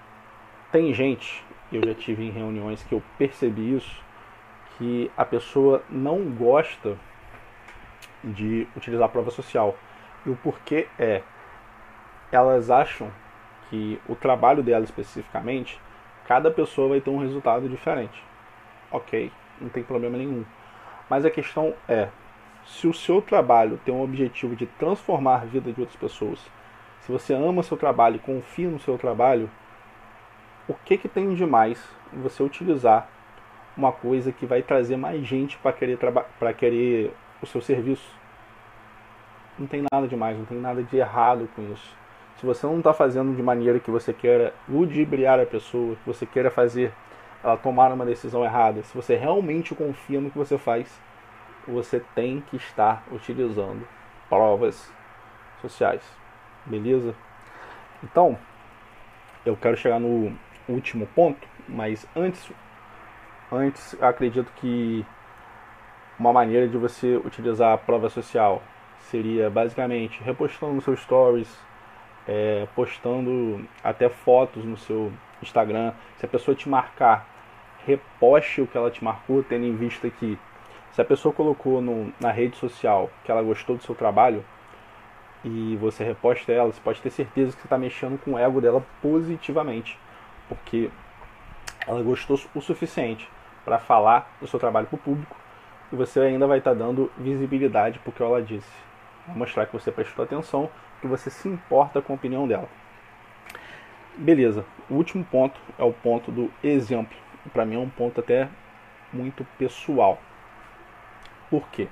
tem 0.70 0.92
gente, 0.92 1.44
eu 1.72 1.84
já 1.84 1.94
tive 1.94 2.24
em 2.24 2.30
reuniões 2.30 2.82
que 2.82 2.94
eu 2.94 3.02
percebi 3.18 3.76
isso, 3.76 4.02
que 4.76 5.10
a 5.16 5.24
pessoa 5.24 5.82
não 5.88 6.24
gosta 6.30 6.96
de 8.22 8.66
utilizar 8.76 9.06
a 9.06 9.10
prova 9.10 9.30
social. 9.30 9.76
E 10.26 10.30
o 10.30 10.36
porquê 10.36 10.88
é, 10.98 11.22
elas 12.32 12.70
acham 12.70 13.10
que 13.68 14.00
o 14.08 14.14
trabalho 14.14 14.62
dela 14.62 14.84
especificamente, 14.84 15.80
cada 16.26 16.50
pessoa 16.50 16.88
vai 16.88 17.00
ter 17.00 17.10
um 17.10 17.18
resultado 17.18 17.68
diferente. 17.68 18.22
Ok, 18.90 19.30
não 19.60 19.68
tem 19.68 19.82
problema 19.82 20.16
nenhum. 20.16 20.44
Mas 21.08 21.24
a 21.24 21.30
questão 21.30 21.74
é, 21.88 22.08
se 22.66 22.86
o 22.86 22.94
seu 22.94 23.20
trabalho 23.20 23.78
tem 23.84 23.94
um 23.94 24.02
objetivo 24.02 24.56
de 24.56 24.66
transformar 24.66 25.42
a 25.42 25.44
vida 25.44 25.72
de 25.72 25.80
outras 25.80 25.98
pessoas, 25.98 26.38
se 27.00 27.12
você 27.12 27.34
ama 27.34 27.62
seu 27.62 27.76
trabalho 27.76 28.16
e 28.16 28.18
confia 28.18 28.68
no 28.68 28.80
seu 28.80 28.96
trabalho, 28.96 29.50
o 30.66 30.72
que, 30.72 30.96
que 30.96 31.08
tem 31.08 31.34
de 31.34 31.44
mais 31.44 31.86
você 32.12 32.42
utilizar 32.42 33.08
uma 33.76 33.92
coisa 33.92 34.32
que 34.32 34.46
vai 34.46 34.62
trazer 34.62 34.96
mais 34.96 35.26
gente 35.26 35.58
para 35.58 35.72
querer, 35.72 35.98
para 36.38 36.52
querer 36.54 37.14
o 37.42 37.46
seu 37.46 37.60
serviço? 37.60 38.10
Não 39.58 39.66
tem 39.66 39.84
nada 39.92 40.08
de 40.08 40.16
mais, 40.16 40.38
não 40.38 40.46
tem 40.46 40.58
nada 40.58 40.82
de 40.82 40.96
errado 40.96 41.48
com 41.54 41.62
isso. 41.72 41.94
Se 42.36 42.46
você 42.46 42.66
não 42.66 42.78
está 42.78 42.92
fazendo 42.92 43.36
de 43.36 43.42
maneira 43.42 43.78
que 43.78 43.90
você 43.90 44.12
queira 44.12 44.54
ludibriar 44.68 45.38
a 45.38 45.46
pessoa, 45.46 45.96
que 45.96 46.06
você 46.06 46.24
queira 46.24 46.50
fazer 46.50 46.92
ela 47.42 47.56
tomar 47.56 47.92
uma 47.92 48.06
decisão 48.06 48.42
errada, 48.42 48.82
se 48.82 48.94
você 48.94 49.14
realmente 49.14 49.74
confia 49.74 50.20
no 50.20 50.30
que 50.30 50.38
você 50.38 50.56
faz, 50.56 51.00
você 51.66 52.00
tem 52.14 52.40
que 52.40 52.56
estar 52.56 53.02
utilizando 53.10 53.86
provas 54.28 54.92
sociais. 55.60 56.02
Beleza? 56.66 57.14
Então, 58.02 58.38
eu 59.44 59.56
quero 59.56 59.76
chegar 59.76 59.98
no 59.98 60.36
último 60.68 61.06
ponto, 61.14 61.46
mas 61.68 62.06
antes, 62.16 62.50
antes 63.52 63.96
acredito 64.02 64.50
que 64.56 65.04
uma 66.18 66.32
maneira 66.32 66.68
de 66.68 66.76
você 66.76 67.16
utilizar 67.16 67.72
a 67.72 67.78
prova 67.78 68.08
social 68.08 68.62
seria 68.98 69.50
basicamente 69.50 70.22
repostando 70.22 70.80
seus 70.80 71.00
stories, 71.00 71.58
é, 72.26 72.66
postando 72.74 73.66
até 73.82 74.08
fotos 74.08 74.64
no 74.64 74.76
seu 74.76 75.12
Instagram. 75.42 75.92
Se 76.16 76.24
a 76.24 76.28
pessoa 76.28 76.54
te 76.54 76.68
marcar, 76.68 77.26
reposte 77.86 78.62
o 78.62 78.66
que 78.66 78.76
ela 78.76 78.90
te 78.90 79.04
marcou, 79.04 79.42
tendo 79.42 79.66
em 79.66 79.76
vista 79.76 80.08
que 80.08 80.38
se 80.94 81.00
a 81.00 81.04
pessoa 81.04 81.34
colocou 81.34 81.80
no, 81.80 82.12
na 82.20 82.30
rede 82.30 82.56
social 82.56 83.10
que 83.24 83.30
ela 83.30 83.42
gostou 83.42 83.76
do 83.76 83.82
seu 83.82 83.96
trabalho, 83.96 84.44
e 85.44 85.76
você 85.76 86.04
reposta 86.04 86.52
ela, 86.52 86.72
você 86.72 86.80
pode 86.80 87.02
ter 87.02 87.10
certeza 87.10 87.52
que 87.52 87.60
você 87.60 87.66
está 87.66 87.76
mexendo 87.76 88.18
com 88.18 88.32
o 88.32 88.38
ego 88.38 88.60
dela 88.60 88.84
positivamente, 89.02 89.98
porque 90.48 90.90
ela 91.86 92.02
gostou 92.02 92.40
o 92.54 92.60
suficiente 92.60 93.28
para 93.64 93.78
falar 93.78 94.36
do 94.40 94.46
seu 94.46 94.58
trabalho 94.58 94.86
para 94.86 94.96
o 94.96 94.98
público 94.98 95.36
e 95.92 95.96
você 95.96 96.20
ainda 96.20 96.46
vai 96.46 96.58
estar 96.58 96.70
tá 96.70 96.76
dando 96.76 97.10
visibilidade 97.18 97.98
para 97.98 98.10
o 98.10 98.12
que 98.12 98.22
ela 98.22 98.40
disse. 98.40 98.72
Vai 99.26 99.36
mostrar 99.36 99.66
que 99.66 99.72
você 99.72 99.90
prestou 99.90 100.24
atenção, 100.24 100.70
que 101.00 101.06
você 101.06 101.28
se 101.28 101.48
importa 101.48 102.00
com 102.00 102.12
a 102.12 102.16
opinião 102.16 102.46
dela. 102.48 102.68
Beleza, 104.16 104.64
o 104.88 104.94
último 104.94 105.24
ponto 105.24 105.60
é 105.78 105.82
o 105.82 105.92
ponto 105.92 106.30
do 106.30 106.50
exemplo. 106.62 107.16
Para 107.52 107.66
mim 107.66 107.74
é 107.74 107.78
um 107.78 107.90
ponto 107.90 108.20
até 108.20 108.48
muito 109.12 109.44
pessoal. 109.58 110.18
Por 111.50 111.68
quê? 111.68 111.88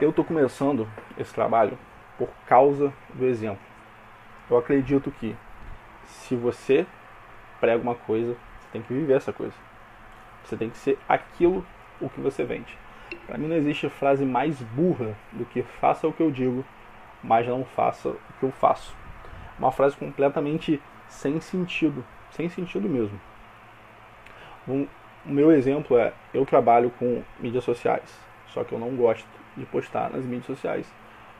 Eu 0.00 0.10
estou 0.10 0.24
começando 0.24 0.88
esse 1.18 1.32
trabalho 1.32 1.78
por 2.18 2.28
causa 2.46 2.92
do 3.14 3.24
exemplo. 3.24 3.62
Eu 4.48 4.56
acredito 4.56 5.10
que 5.10 5.36
se 6.04 6.36
você 6.36 6.86
prega 7.60 7.82
uma 7.82 7.94
coisa, 7.94 8.36
você 8.60 8.68
tem 8.72 8.82
que 8.82 8.92
viver 8.92 9.14
essa 9.14 9.32
coisa. 9.32 9.54
Você 10.44 10.56
tem 10.56 10.70
que 10.70 10.78
ser 10.78 10.98
aquilo 11.08 11.64
o 12.00 12.08
que 12.08 12.20
você 12.20 12.44
vende. 12.44 12.76
Para 13.26 13.38
mim 13.38 13.48
não 13.48 13.56
existe 13.56 13.88
frase 13.88 14.24
mais 14.24 14.60
burra 14.62 15.16
do 15.32 15.44
que 15.44 15.62
faça 15.62 16.06
o 16.06 16.12
que 16.12 16.22
eu 16.22 16.30
digo, 16.30 16.64
mas 17.22 17.46
não 17.46 17.64
faça 17.64 18.08
o 18.10 18.18
que 18.38 18.44
eu 18.44 18.52
faço. 18.52 18.94
Uma 19.58 19.72
frase 19.72 19.96
completamente 19.96 20.80
sem 21.08 21.40
sentido, 21.40 22.04
sem 22.30 22.48
sentido 22.48 22.88
mesmo. 22.88 23.20
Um, 24.66 24.86
o 25.24 25.30
meu 25.30 25.52
exemplo 25.52 25.98
é: 25.98 26.12
eu 26.32 26.46
trabalho 26.46 26.90
com 26.98 27.22
mídias 27.38 27.64
sociais, 27.64 28.18
só 28.52 28.64
que 28.64 28.72
eu 28.72 28.78
não 28.78 28.94
gosto 28.96 29.26
de 29.56 29.64
postar 29.66 30.10
nas 30.10 30.24
mídias 30.24 30.46
sociais. 30.46 30.92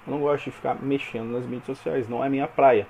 Eu 0.06 0.14
não 0.14 0.20
gosto 0.20 0.44
de 0.44 0.50
ficar 0.50 0.74
mexendo 0.80 1.32
nas 1.32 1.44
mídias 1.44 1.64
sociais, 1.64 2.08
não 2.08 2.24
é 2.24 2.28
minha 2.28 2.46
praia. 2.46 2.86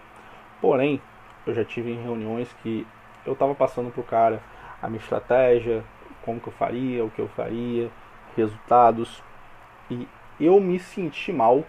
Porém, 0.61 1.01
eu 1.47 1.55
já 1.55 1.65
tive 1.65 1.91
em 1.91 2.03
reuniões 2.03 2.53
que 2.63 2.87
eu 3.27 3.33
estava 3.33 3.55
passando 3.55 3.91
para 3.91 4.01
o 4.01 4.05
cara 4.05 4.43
a 4.83 4.89
minha 4.89 5.01
estratégia, 5.01 5.85
como 6.23 6.41
que 6.41 6.49
eu 6.49 6.53
faria, 6.53 7.05
o 7.05 7.11
que 7.11 7.21
eu 7.21 7.29
faria, 7.29 7.91
resultados. 8.37 9.23
E 9.91 10.07
eu 10.39 10.61
me 10.61 10.79
senti 10.79 11.33
mal 11.33 11.65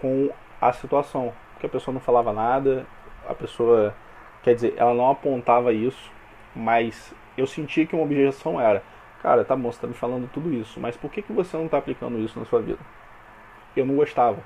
com 0.00 0.30
a 0.60 0.72
situação, 0.72 1.32
porque 1.52 1.66
a 1.66 1.68
pessoa 1.68 1.92
não 1.92 2.00
falava 2.00 2.32
nada, 2.32 2.86
a 3.28 3.34
pessoa, 3.34 3.94
quer 4.42 4.54
dizer, 4.54 4.74
ela 4.76 4.94
não 4.94 5.10
apontava 5.10 5.72
isso, 5.72 6.10
mas 6.54 7.14
eu 7.36 7.46
senti 7.46 7.86
que 7.86 7.94
uma 7.94 8.04
objeção 8.04 8.60
era: 8.60 8.82
cara, 9.24 9.42
tá 9.42 9.56
bom, 9.56 9.72
você 9.72 9.80
tá 9.80 9.86
me 9.86 9.94
falando 9.94 10.30
tudo 10.30 10.52
isso, 10.52 10.78
mas 10.78 10.98
por 10.98 11.10
que, 11.10 11.22
que 11.22 11.32
você 11.32 11.56
não 11.56 11.64
está 11.64 11.78
aplicando 11.78 12.18
isso 12.18 12.38
na 12.38 12.44
sua 12.44 12.60
vida? 12.60 12.78
Eu 13.74 13.86
não 13.86 13.96
gostava, 13.96 14.36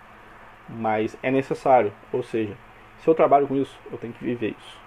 mas 0.68 1.18
é 1.20 1.32
necessário, 1.32 1.92
ou 2.12 2.22
seja, 2.22 2.56
se 3.00 3.08
eu 3.08 3.14
trabalho 3.14 3.48
com 3.48 3.56
isso, 3.56 3.76
eu 3.90 3.98
tenho 3.98 4.12
que 4.12 4.24
viver 4.24 4.54
isso. 4.56 4.78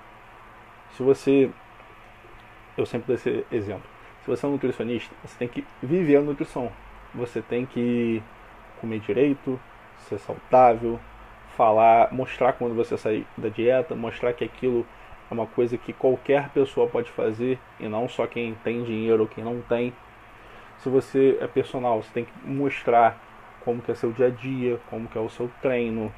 Se 0.91 1.03
você, 1.03 1.51
eu 2.77 2.85
sempre 2.85 3.07
dou 3.07 3.15
esse 3.15 3.45
exemplo, 3.51 3.83
se 4.23 4.27
você 4.27 4.45
é 4.45 4.49
um 4.49 4.53
nutricionista, 4.53 5.13
você 5.25 5.37
tem 5.37 5.49
que 5.49 5.67
viver 5.83 6.15
a 6.15 6.21
nutrição, 6.21 6.71
você 7.13 7.41
tem 7.41 7.65
que 7.65 8.23
comer 8.79 9.01
direito, 9.01 9.59
ser 10.07 10.19
saudável, 10.19 11.01
falar, 11.57 12.13
mostrar 12.13 12.53
quando 12.53 12.73
você 12.75 12.97
sair 12.97 13.27
da 13.35 13.49
dieta, 13.49 13.93
mostrar 13.93 14.31
que 14.31 14.45
aquilo 14.45 14.87
é 15.31 15.33
uma 15.33 15.47
coisa 15.47 15.77
que 15.77 15.93
qualquer 15.93 16.49
pessoa 16.49 16.87
pode 16.87 17.09
fazer 17.09 17.57
e 17.79 17.87
não 17.87 18.09
só 18.09 18.27
quem 18.27 18.53
tem 18.65 18.83
dinheiro 18.83 19.23
ou 19.23 19.27
quem 19.29 19.41
não 19.41 19.61
tem. 19.61 19.93
Se 20.79 20.89
você 20.89 21.37
é 21.39 21.47
personal, 21.47 22.03
você 22.03 22.11
tem 22.13 22.25
que 22.25 22.33
mostrar 22.43 23.17
como 23.61 23.81
que 23.81 23.91
é 23.91 23.95
seu 23.95 24.11
dia 24.11 24.27
a 24.27 24.29
dia, 24.29 24.77
como 24.89 25.07
que 25.07 25.17
é 25.17 25.21
o 25.21 25.29
seu 25.29 25.49
treino, 25.61 26.11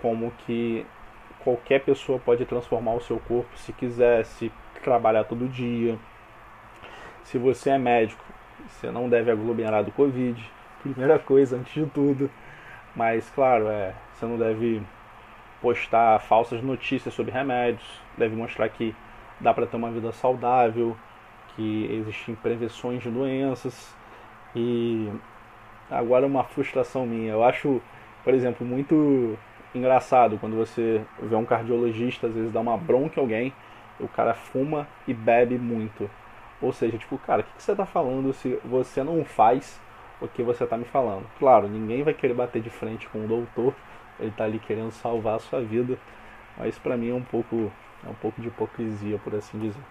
como 0.00 0.32
que 0.38 0.84
qualquer 1.38 1.84
pessoa 1.84 2.18
pode 2.18 2.44
transformar 2.44 2.94
o 2.94 3.00
seu 3.00 3.20
corpo 3.20 3.56
se 3.56 3.72
quiser, 3.72 4.24
se 4.24 4.50
trabalhar 4.82 5.22
todo 5.24 5.48
dia. 5.48 5.96
Se 7.22 7.38
você 7.38 7.70
é 7.70 7.78
médico, 7.78 8.24
você 8.66 8.90
não 8.90 9.08
deve 9.08 9.30
aglomerar 9.30 9.84
do 9.84 9.92
Covid, 9.92 10.42
primeira 10.82 11.18
coisa 11.18 11.56
antes 11.56 11.72
de 11.72 11.86
tudo. 11.90 12.28
Mas 12.96 13.30
claro, 13.30 13.68
é, 13.68 13.94
você 14.12 14.26
não 14.26 14.36
deve 14.36 14.82
postar 15.62 16.18
falsas 16.18 16.60
notícias 16.60 17.14
sobre 17.14 17.30
remédios, 17.30 17.88
deve 18.18 18.34
mostrar 18.34 18.68
que 18.68 18.94
dá 19.40 19.54
para 19.54 19.64
ter 19.64 19.76
uma 19.76 19.90
vida 19.90 20.10
saudável, 20.12 20.96
que 21.54 21.88
existem 21.90 22.34
prevenções 22.34 23.02
de 23.02 23.08
doenças. 23.08 23.94
E 24.54 25.08
agora 25.88 26.26
uma 26.26 26.42
frustração 26.42 27.06
minha, 27.06 27.32
eu 27.32 27.44
acho, 27.44 27.80
por 28.24 28.34
exemplo, 28.34 28.66
muito 28.66 29.38
engraçado 29.74 30.36
quando 30.38 30.56
você 30.56 31.00
vê 31.22 31.34
um 31.34 31.46
cardiologista 31.46 32.26
às 32.26 32.34
vezes 32.34 32.52
dá 32.52 32.60
uma 32.60 32.76
bronca 32.76 33.18
em 33.18 33.22
alguém, 33.22 33.54
o 33.98 34.08
cara 34.08 34.34
fuma 34.34 34.86
e 35.06 35.14
bebe 35.14 35.56
muito. 35.56 36.10
Ou 36.60 36.72
seja, 36.72 36.98
tipo, 36.98 37.16
cara, 37.18 37.42
o 37.42 37.44
que, 37.44 37.62
você 37.62 37.72
está 37.72 37.86
falando 37.86 38.32
se 38.32 38.58
você 38.64 39.02
não 39.02 39.24
faz 39.24 39.80
o 40.20 40.28
que 40.28 40.42
você 40.42 40.64
está 40.64 40.76
me 40.76 40.84
falando? 40.84 41.26
Claro, 41.38 41.68
ninguém 41.68 42.02
vai 42.02 42.14
querer 42.14 42.34
bater 42.34 42.62
de 42.62 42.70
frente 42.70 43.08
com 43.08 43.24
o 43.24 43.28
doutor 43.28 43.74
ele 44.22 44.30
está 44.30 44.44
ali 44.44 44.58
querendo 44.58 44.90
salvar 44.90 45.36
a 45.36 45.40
sua 45.40 45.60
vida, 45.60 45.98
mas 46.56 46.78
para 46.78 46.96
mim 46.96 47.10
é 47.10 47.14
um 47.14 47.22
pouco 47.22 47.72
é 48.04 48.08
um 48.08 48.14
pouco 48.14 48.40
de 48.40 48.48
hipocrisia, 48.48 49.18
por 49.18 49.34
assim 49.34 49.58
dizer. 49.58 49.82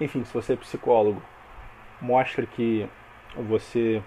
Enfim, 0.00 0.24
se 0.24 0.32
você 0.32 0.52
é 0.52 0.56
psicólogo, 0.56 1.22
mostre 2.00 2.46
que 2.46 2.88
você 3.36 4.02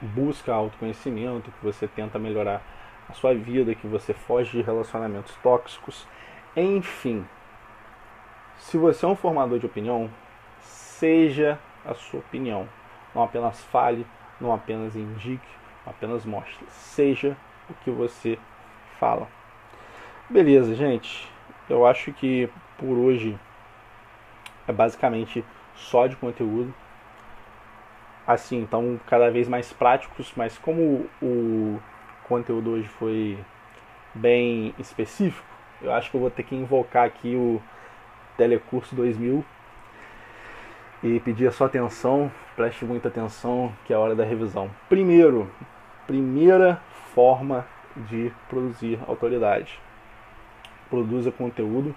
busca 0.00 0.52
autoconhecimento, 0.52 1.52
que 1.52 1.64
você 1.64 1.86
tenta 1.86 2.18
melhorar 2.18 2.60
a 3.08 3.12
sua 3.12 3.34
vida, 3.34 3.74
que 3.74 3.86
você 3.86 4.12
foge 4.12 4.50
de 4.58 4.62
relacionamentos 4.62 5.34
tóxicos, 5.42 6.06
enfim. 6.56 7.24
Se 8.58 8.76
você 8.76 9.04
é 9.04 9.08
um 9.08 9.16
formador 9.16 9.58
de 9.58 9.66
opinião, 9.66 10.10
seja 10.60 11.58
a 11.84 11.94
sua 11.94 12.20
opinião. 12.20 12.68
Não 13.14 13.22
apenas 13.22 13.62
fale, 13.64 14.06
não 14.40 14.52
apenas 14.52 14.96
indique, 14.96 15.46
apenas 15.86 16.24
mostre. 16.24 16.64
Seja 16.68 17.36
o 17.72 17.84
que 17.84 17.90
você 17.90 18.38
fala. 18.98 19.28
Beleza, 20.30 20.74
gente. 20.74 21.28
Eu 21.68 21.86
acho 21.86 22.12
que 22.12 22.48
por 22.78 22.96
hoje 22.96 23.38
é 24.66 24.72
basicamente 24.72 25.44
só 25.74 26.06
de 26.06 26.16
conteúdo. 26.16 26.72
Assim, 28.26 28.60
então 28.60 29.00
cada 29.06 29.30
vez 29.30 29.48
mais 29.48 29.72
práticos, 29.72 30.32
mas 30.36 30.56
como 30.56 31.08
o 31.20 31.80
conteúdo 32.28 32.70
hoje 32.70 32.88
foi 32.88 33.38
bem 34.14 34.74
específico, 34.78 35.46
eu 35.80 35.92
acho 35.92 36.10
que 36.10 36.16
eu 36.16 36.20
vou 36.20 36.30
ter 36.30 36.44
que 36.44 36.54
invocar 36.54 37.04
aqui 37.04 37.34
o 37.34 37.60
Telecurso 38.36 38.94
2000 38.94 39.44
e 41.02 41.18
pedir 41.20 41.48
a 41.48 41.50
sua 41.50 41.66
atenção, 41.66 42.30
preste 42.54 42.84
muita 42.84 43.08
atenção, 43.08 43.72
que 43.84 43.92
é 43.92 43.96
a 43.96 43.98
hora 43.98 44.14
da 44.14 44.24
revisão. 44.24 44.70
Primeiro, 44.88 45.50
primeira 46.06 46.80
forma 47.14 47.66
de 47.96 48.32
produzir 48.48 48.98
autoridade. 49.06 49.78
Produza 50.88 51.30
conteúdo 51.30 51.94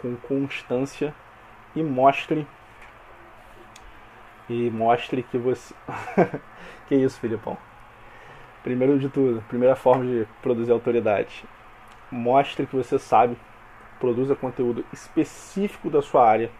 com 0.00 0.16
constância 0.16 1.14
e 1.74 1.82
mostre 1.82 2.46
e 4.48 4.70
mostre 4.70 5.22
que 5.22 5.36
você 5.36 5.74
que 6.88 6.94
isso, 6.94 7.20
Filipão. 7.20 7.56
Primeiro 8.62 8.98
de 8.98 9.08
tudo, 9.08 9.42
primeira 9.42 9.76
forma 9.76 10.04
de 10.04 10.26
produzir 10.40 10.72
autoridade. 10.72 11.44
Mostre 12.10 12.66
que 12.66 12.76
você 12.76 12.98
sabe, 12.98 13.36
produza 14.00 14.34
conteúdo 14.34 14.84
específico 14.92 15.90
da 15.90 16.00
sua 16.00 16.26
área 16.26 16.50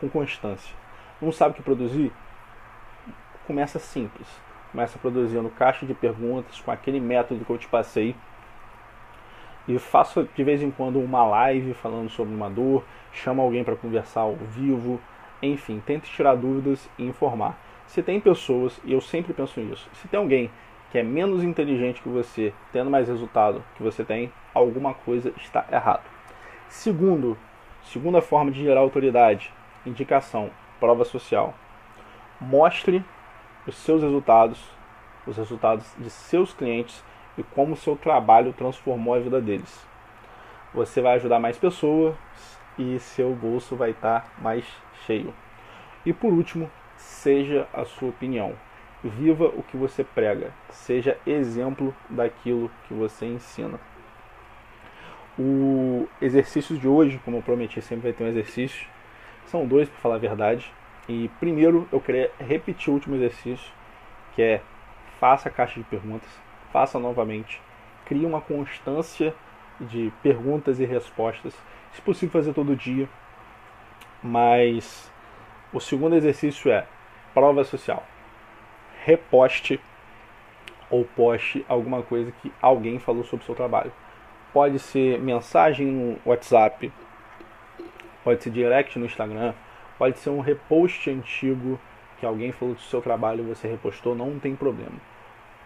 com 0.00 0.08
constância. 0.08 0.74
Não 1.20 1.30
sabe 1.30 1.52
o 1.52 1.54
que 1.56 1.62
produzir? 1.62 2.12
Começa 3.46 3.78
simples 3.78 4.26
começa 4.74 4.98
produzindo 4.98 5.48
caixa 5.50 5.86
de 5.86 5.94
perguntas 5.94 6.60
com 6.60 6.72
aquele 6.72 6.98
método 6.98 7.44
que 7.44 7.50
eu 7.50 7.56
te 7.56 7.68
passei. 7.68 8.16
E 9.68 9.78
faço 9.78 10.28
de 10.34 10.42
vez 10.42 10.60
em 10.60 10.70
quando 10.70 11.00
uma 11.00 11.24
live 11.24 11.72
falando 11.74 12.10
sobre 12.10 12.34
uma 12.34 12.50
dor, 12.50 12.84
chama 13.12 13.40
alguém 13.40 13.62
para 13.62 13.76
conversar 13.76 14.22
ao 14.22 14.34
vivo, 14.34 15.00
enfim, 15.40 15.80
tente 15.86 16.10
tirar 16.10 16.34
dúvidas 16.34 16.90
e 16.98 17.04
informar. 17.04 17.56
Se 17.86 18.02
tem 18.02 18.18
pessoas, 18.18 18.80
e 18.84 18.92
eu 18.92 19.00
sempre 19.00 19.32
penso 19.32 19.60
nisso, 19.60 19.88
se 19.94 20.08
tem 20.08 20.18
alguém 20.18 20.50
que 20.90 20.98
é 20.98 21.04
menos 21.04 21.44
inteligente 21.44 22.02
que 22.02 22.08
você, 22.08 22.52
tendo 22.72 22.90
mais 22.90 23.06
resultado 23.06 23.62
que 23.76 23.82
você 23.82 24.04
tem, 24.04 24.32
alguma 24.52 24.92
coisa 24.92 25.32
está 25.36 25.64
errado. 25.70 26.02
Segundo, 26.68 27.38
segunda 27.84 28.20
forma 28.20 28.50
de 28.50 28.60
gerar 28.60 28.80
autoridade, 28.80 29.52
indicação, 29.86 30.50
prova 30.80 31.04
social. 31.04 31.54
Mostre 32.40 33.04
os 33.66 33.76
seus 33.76 34.02
resultados, 34.02 34.62
os 35.26 35.36
resultados 35.36 35.86
de 35.98 36.10
seus 36.10 36.52
clientes 36.52 37.02
e 37.36 37.42
como 37.42 37.74
o 37.74 37.76
seu 37.76 37.96
trabalho 37.96 38.52
transformou 38.52 39.14
a 39.14 39.18
vida 39.18 39.40
deles. 39.40 39.86
Você 40.72 41.00
vai 41.00 41.14
ajudar 41.14 41.38
mais 41.38 41.56
pessoas 41.56 42.14
e 42.78 42.98
seu 42.98 43.34
bolso 43.34 43.76
vai 43.76 43.90
estar 43.90 44.32
mais 44.38 44.64
cheio. 45.06 45.32
E 46.04 46.12
por 46.12 46.32
último, 46.32 46.70
seja 46.96 47.66
a 47.72 47.84
sua 47.84 48.08
opinião. 48.08 48.54
viva 49.02 49.44
o 49.44 49.62
que 49.62 49.76
você 49.76 50.02
prega, 50.02 50.50
seja 50.70 51.18
exemplo 51.26 51.94
daquilo 52.08 52.70
que 52.88 52.94
você 52.94 53.26
ensina. 53.26 53.78
O 55.38 56.08
exercício 56.22 56.78
de 56.78 56.88
hoje, 56.88 57.20
como 57.22 57.36
eu 57.36 57.42
prometi, 57.42 57.82
sempre 57.82 58.04
vai 58.04 58.12
ter 58.14 58.24
um 58.24 58.28
exercício. 58.28 58.88
São 59.46 59.66
dois, 59.66 59.90
para 59.90 59.98
falar 59.98 60.14
a 60.14 60.18
verdade. 60.18 60.72
E 61.08 61.28
primeiro 61.38 61.88
eu 61.92 62.00
queria 62.00 62.30
repetir 62.38 62.90
o 62.90 62.94
último 62.94 63.16
exercício, 63.16 63.72
que 64.34 64.42
é 64.42 64.60
faça 65.20 65.48
a 65.48 65.52
caixa 65.52 65.78
de 65.78 65.84
perguntas, 65.84 66.28
faça 66.72 66.98
novamente, 66.98 67.60
crie 68.04 68.26
uma 68.26 68.40
constância 68.40 69.34
de 69.80 70.12
perguntas 70.22 70.80
e 70.80 70.84
respostas. 70.84 71.54
Se 71.92 72.00
possível 72.00 72.32
fazer 72.32 72.52
todo 72.52 72.76
dia. 72.76 73.08
Mas 74.22 75.12
o 75.72 75.80
segundo 75.80 76.16
exercício 76.16 76.70
é 76.70 76.86
prova 77.34 77.62
social. 77.64 78.02
Reposte 79.04 79.78
ou 80.88 81.04
poste 81.04 81.64
alguma 81.68 82.02
coisa 82.02 82.32
que 82.40 82.52
alguém 82.60 82.98
falou 82.98 83.24
sobre 83.24 83.42
o 83.42 83.46
seu 83.46 83.54
trabalho. 83.54 83.92
Pode 84.52 84.78
ser 84.78 85.20
mensagem 85.20 85.86
no 85.86 86.18
WhatsApp, 86.24 86.90
pode 88.22 88.42
ser 88.42 88.50
direct 88.50 88.98
no 88.98 89.06
Instagram, 89.06 89.52
pode 89.98 90.18
ser 90.18 90.30
um 90.30 90.40
repost 90.40 91.10
antigo 91.10 91.78
que 92.18 92.26
alguém 92.26 92.52
falou 92.52 92.74
do 92.74 92.80
seu 92.80 93.02
trabalho 93.02 93.44
e 93.44 93.54
você 93.54 93.68
repostou, 93.68 94.14
não 94.14 94.38
tem 94.38 94.54
problema. 94.54 94.96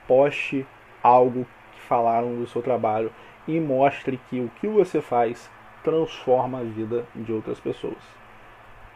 Poste 0.07 0.67
algo 1.03 1.47
que 1.73 1.81
falaram 1.83 2.37
do 2.37 2.47
seu 2.47 2.63
trabalho 2.63 3.13
e 3.47 3.59
mostre 3.61 4.19
que 4.29 4.41
o 4.41 4.51
que 4.61 4.67
você 4.67 5.01
faz 5.01 5.51
transforma 5.83 6.61
a 6.61 6.65
vida 6.65 7.07
de 7.15 7.33
outras 7.33 7.61
pessoas. 7.61 7.97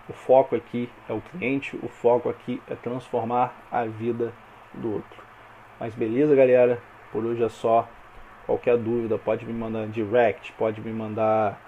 O 0.08 0.12
foco 0.12 0.56
aqui 0.56 0.90
é 1.08 1.12
o 1.12 1.20
cliente, 1.20 1.78
o 1.82 1.88
foco 1.88 2.28
aqui 2.28 2.60
é 2.68 2.74
transformar 2.74 3.54
a 3.70 3.84
vida 3.84 4.32
do 4.74 4.94
outro. 4.94 5.22
Mas 5.78 5.94
beleza, 5.94 6.34
galera? 6.34 6.80
Por 7.10 7.24
hoje 7.24 7.42
é 7.42 7.48
só. 7.48 7.88
Qualquer 8.46 8.76
dúvida 8.76 9.16
pode 9.16 9.46
me 9.46 9.52
mandar 9.52 9.86
direct, 9.86 10.52
pode 10.52 10.80
me 10.80 10.92
mandar 10.92 11.58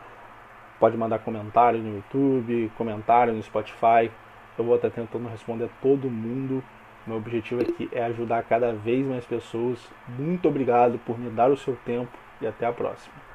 pode 0.78 0.96
mandar 0.96 1.18
comentário 1.20 1.80
no 1.80 1.96
YouTube, 1.96 2.70
comentário 2.76 3.32
no 3.32 3.42
Spotify. 3.42 4.10
Eu 4.56 4.64
vou 4.64 4.76
estar 4.76 4.90
tentando 4.90 5.28
responder 5.28 5.68
todo 5.82 6.10
mundo. 6.10 6.62
Meu 7.06 7.16
objetivo 7.16 7.60
aqui 7.62 7.88
é 7.92 8.04
ajudar 8.04 8.42
cada 8.44 8.72
vez 8.72 9.04
mais 9.06 9.24
pessoas. 9.24 9.78
Muito 10.18 10.48
obrigado 10.48 10.98
por 11.04 11.18
me 11.18 11.30
dar 11.30 11.50
o 11.50 11.56
seu 11.56 11.76
tempo 11.84 12.16
e 12.40 12.46
até 12.46 12.66
a 12.66 12.72
próxima. 12.72 13.33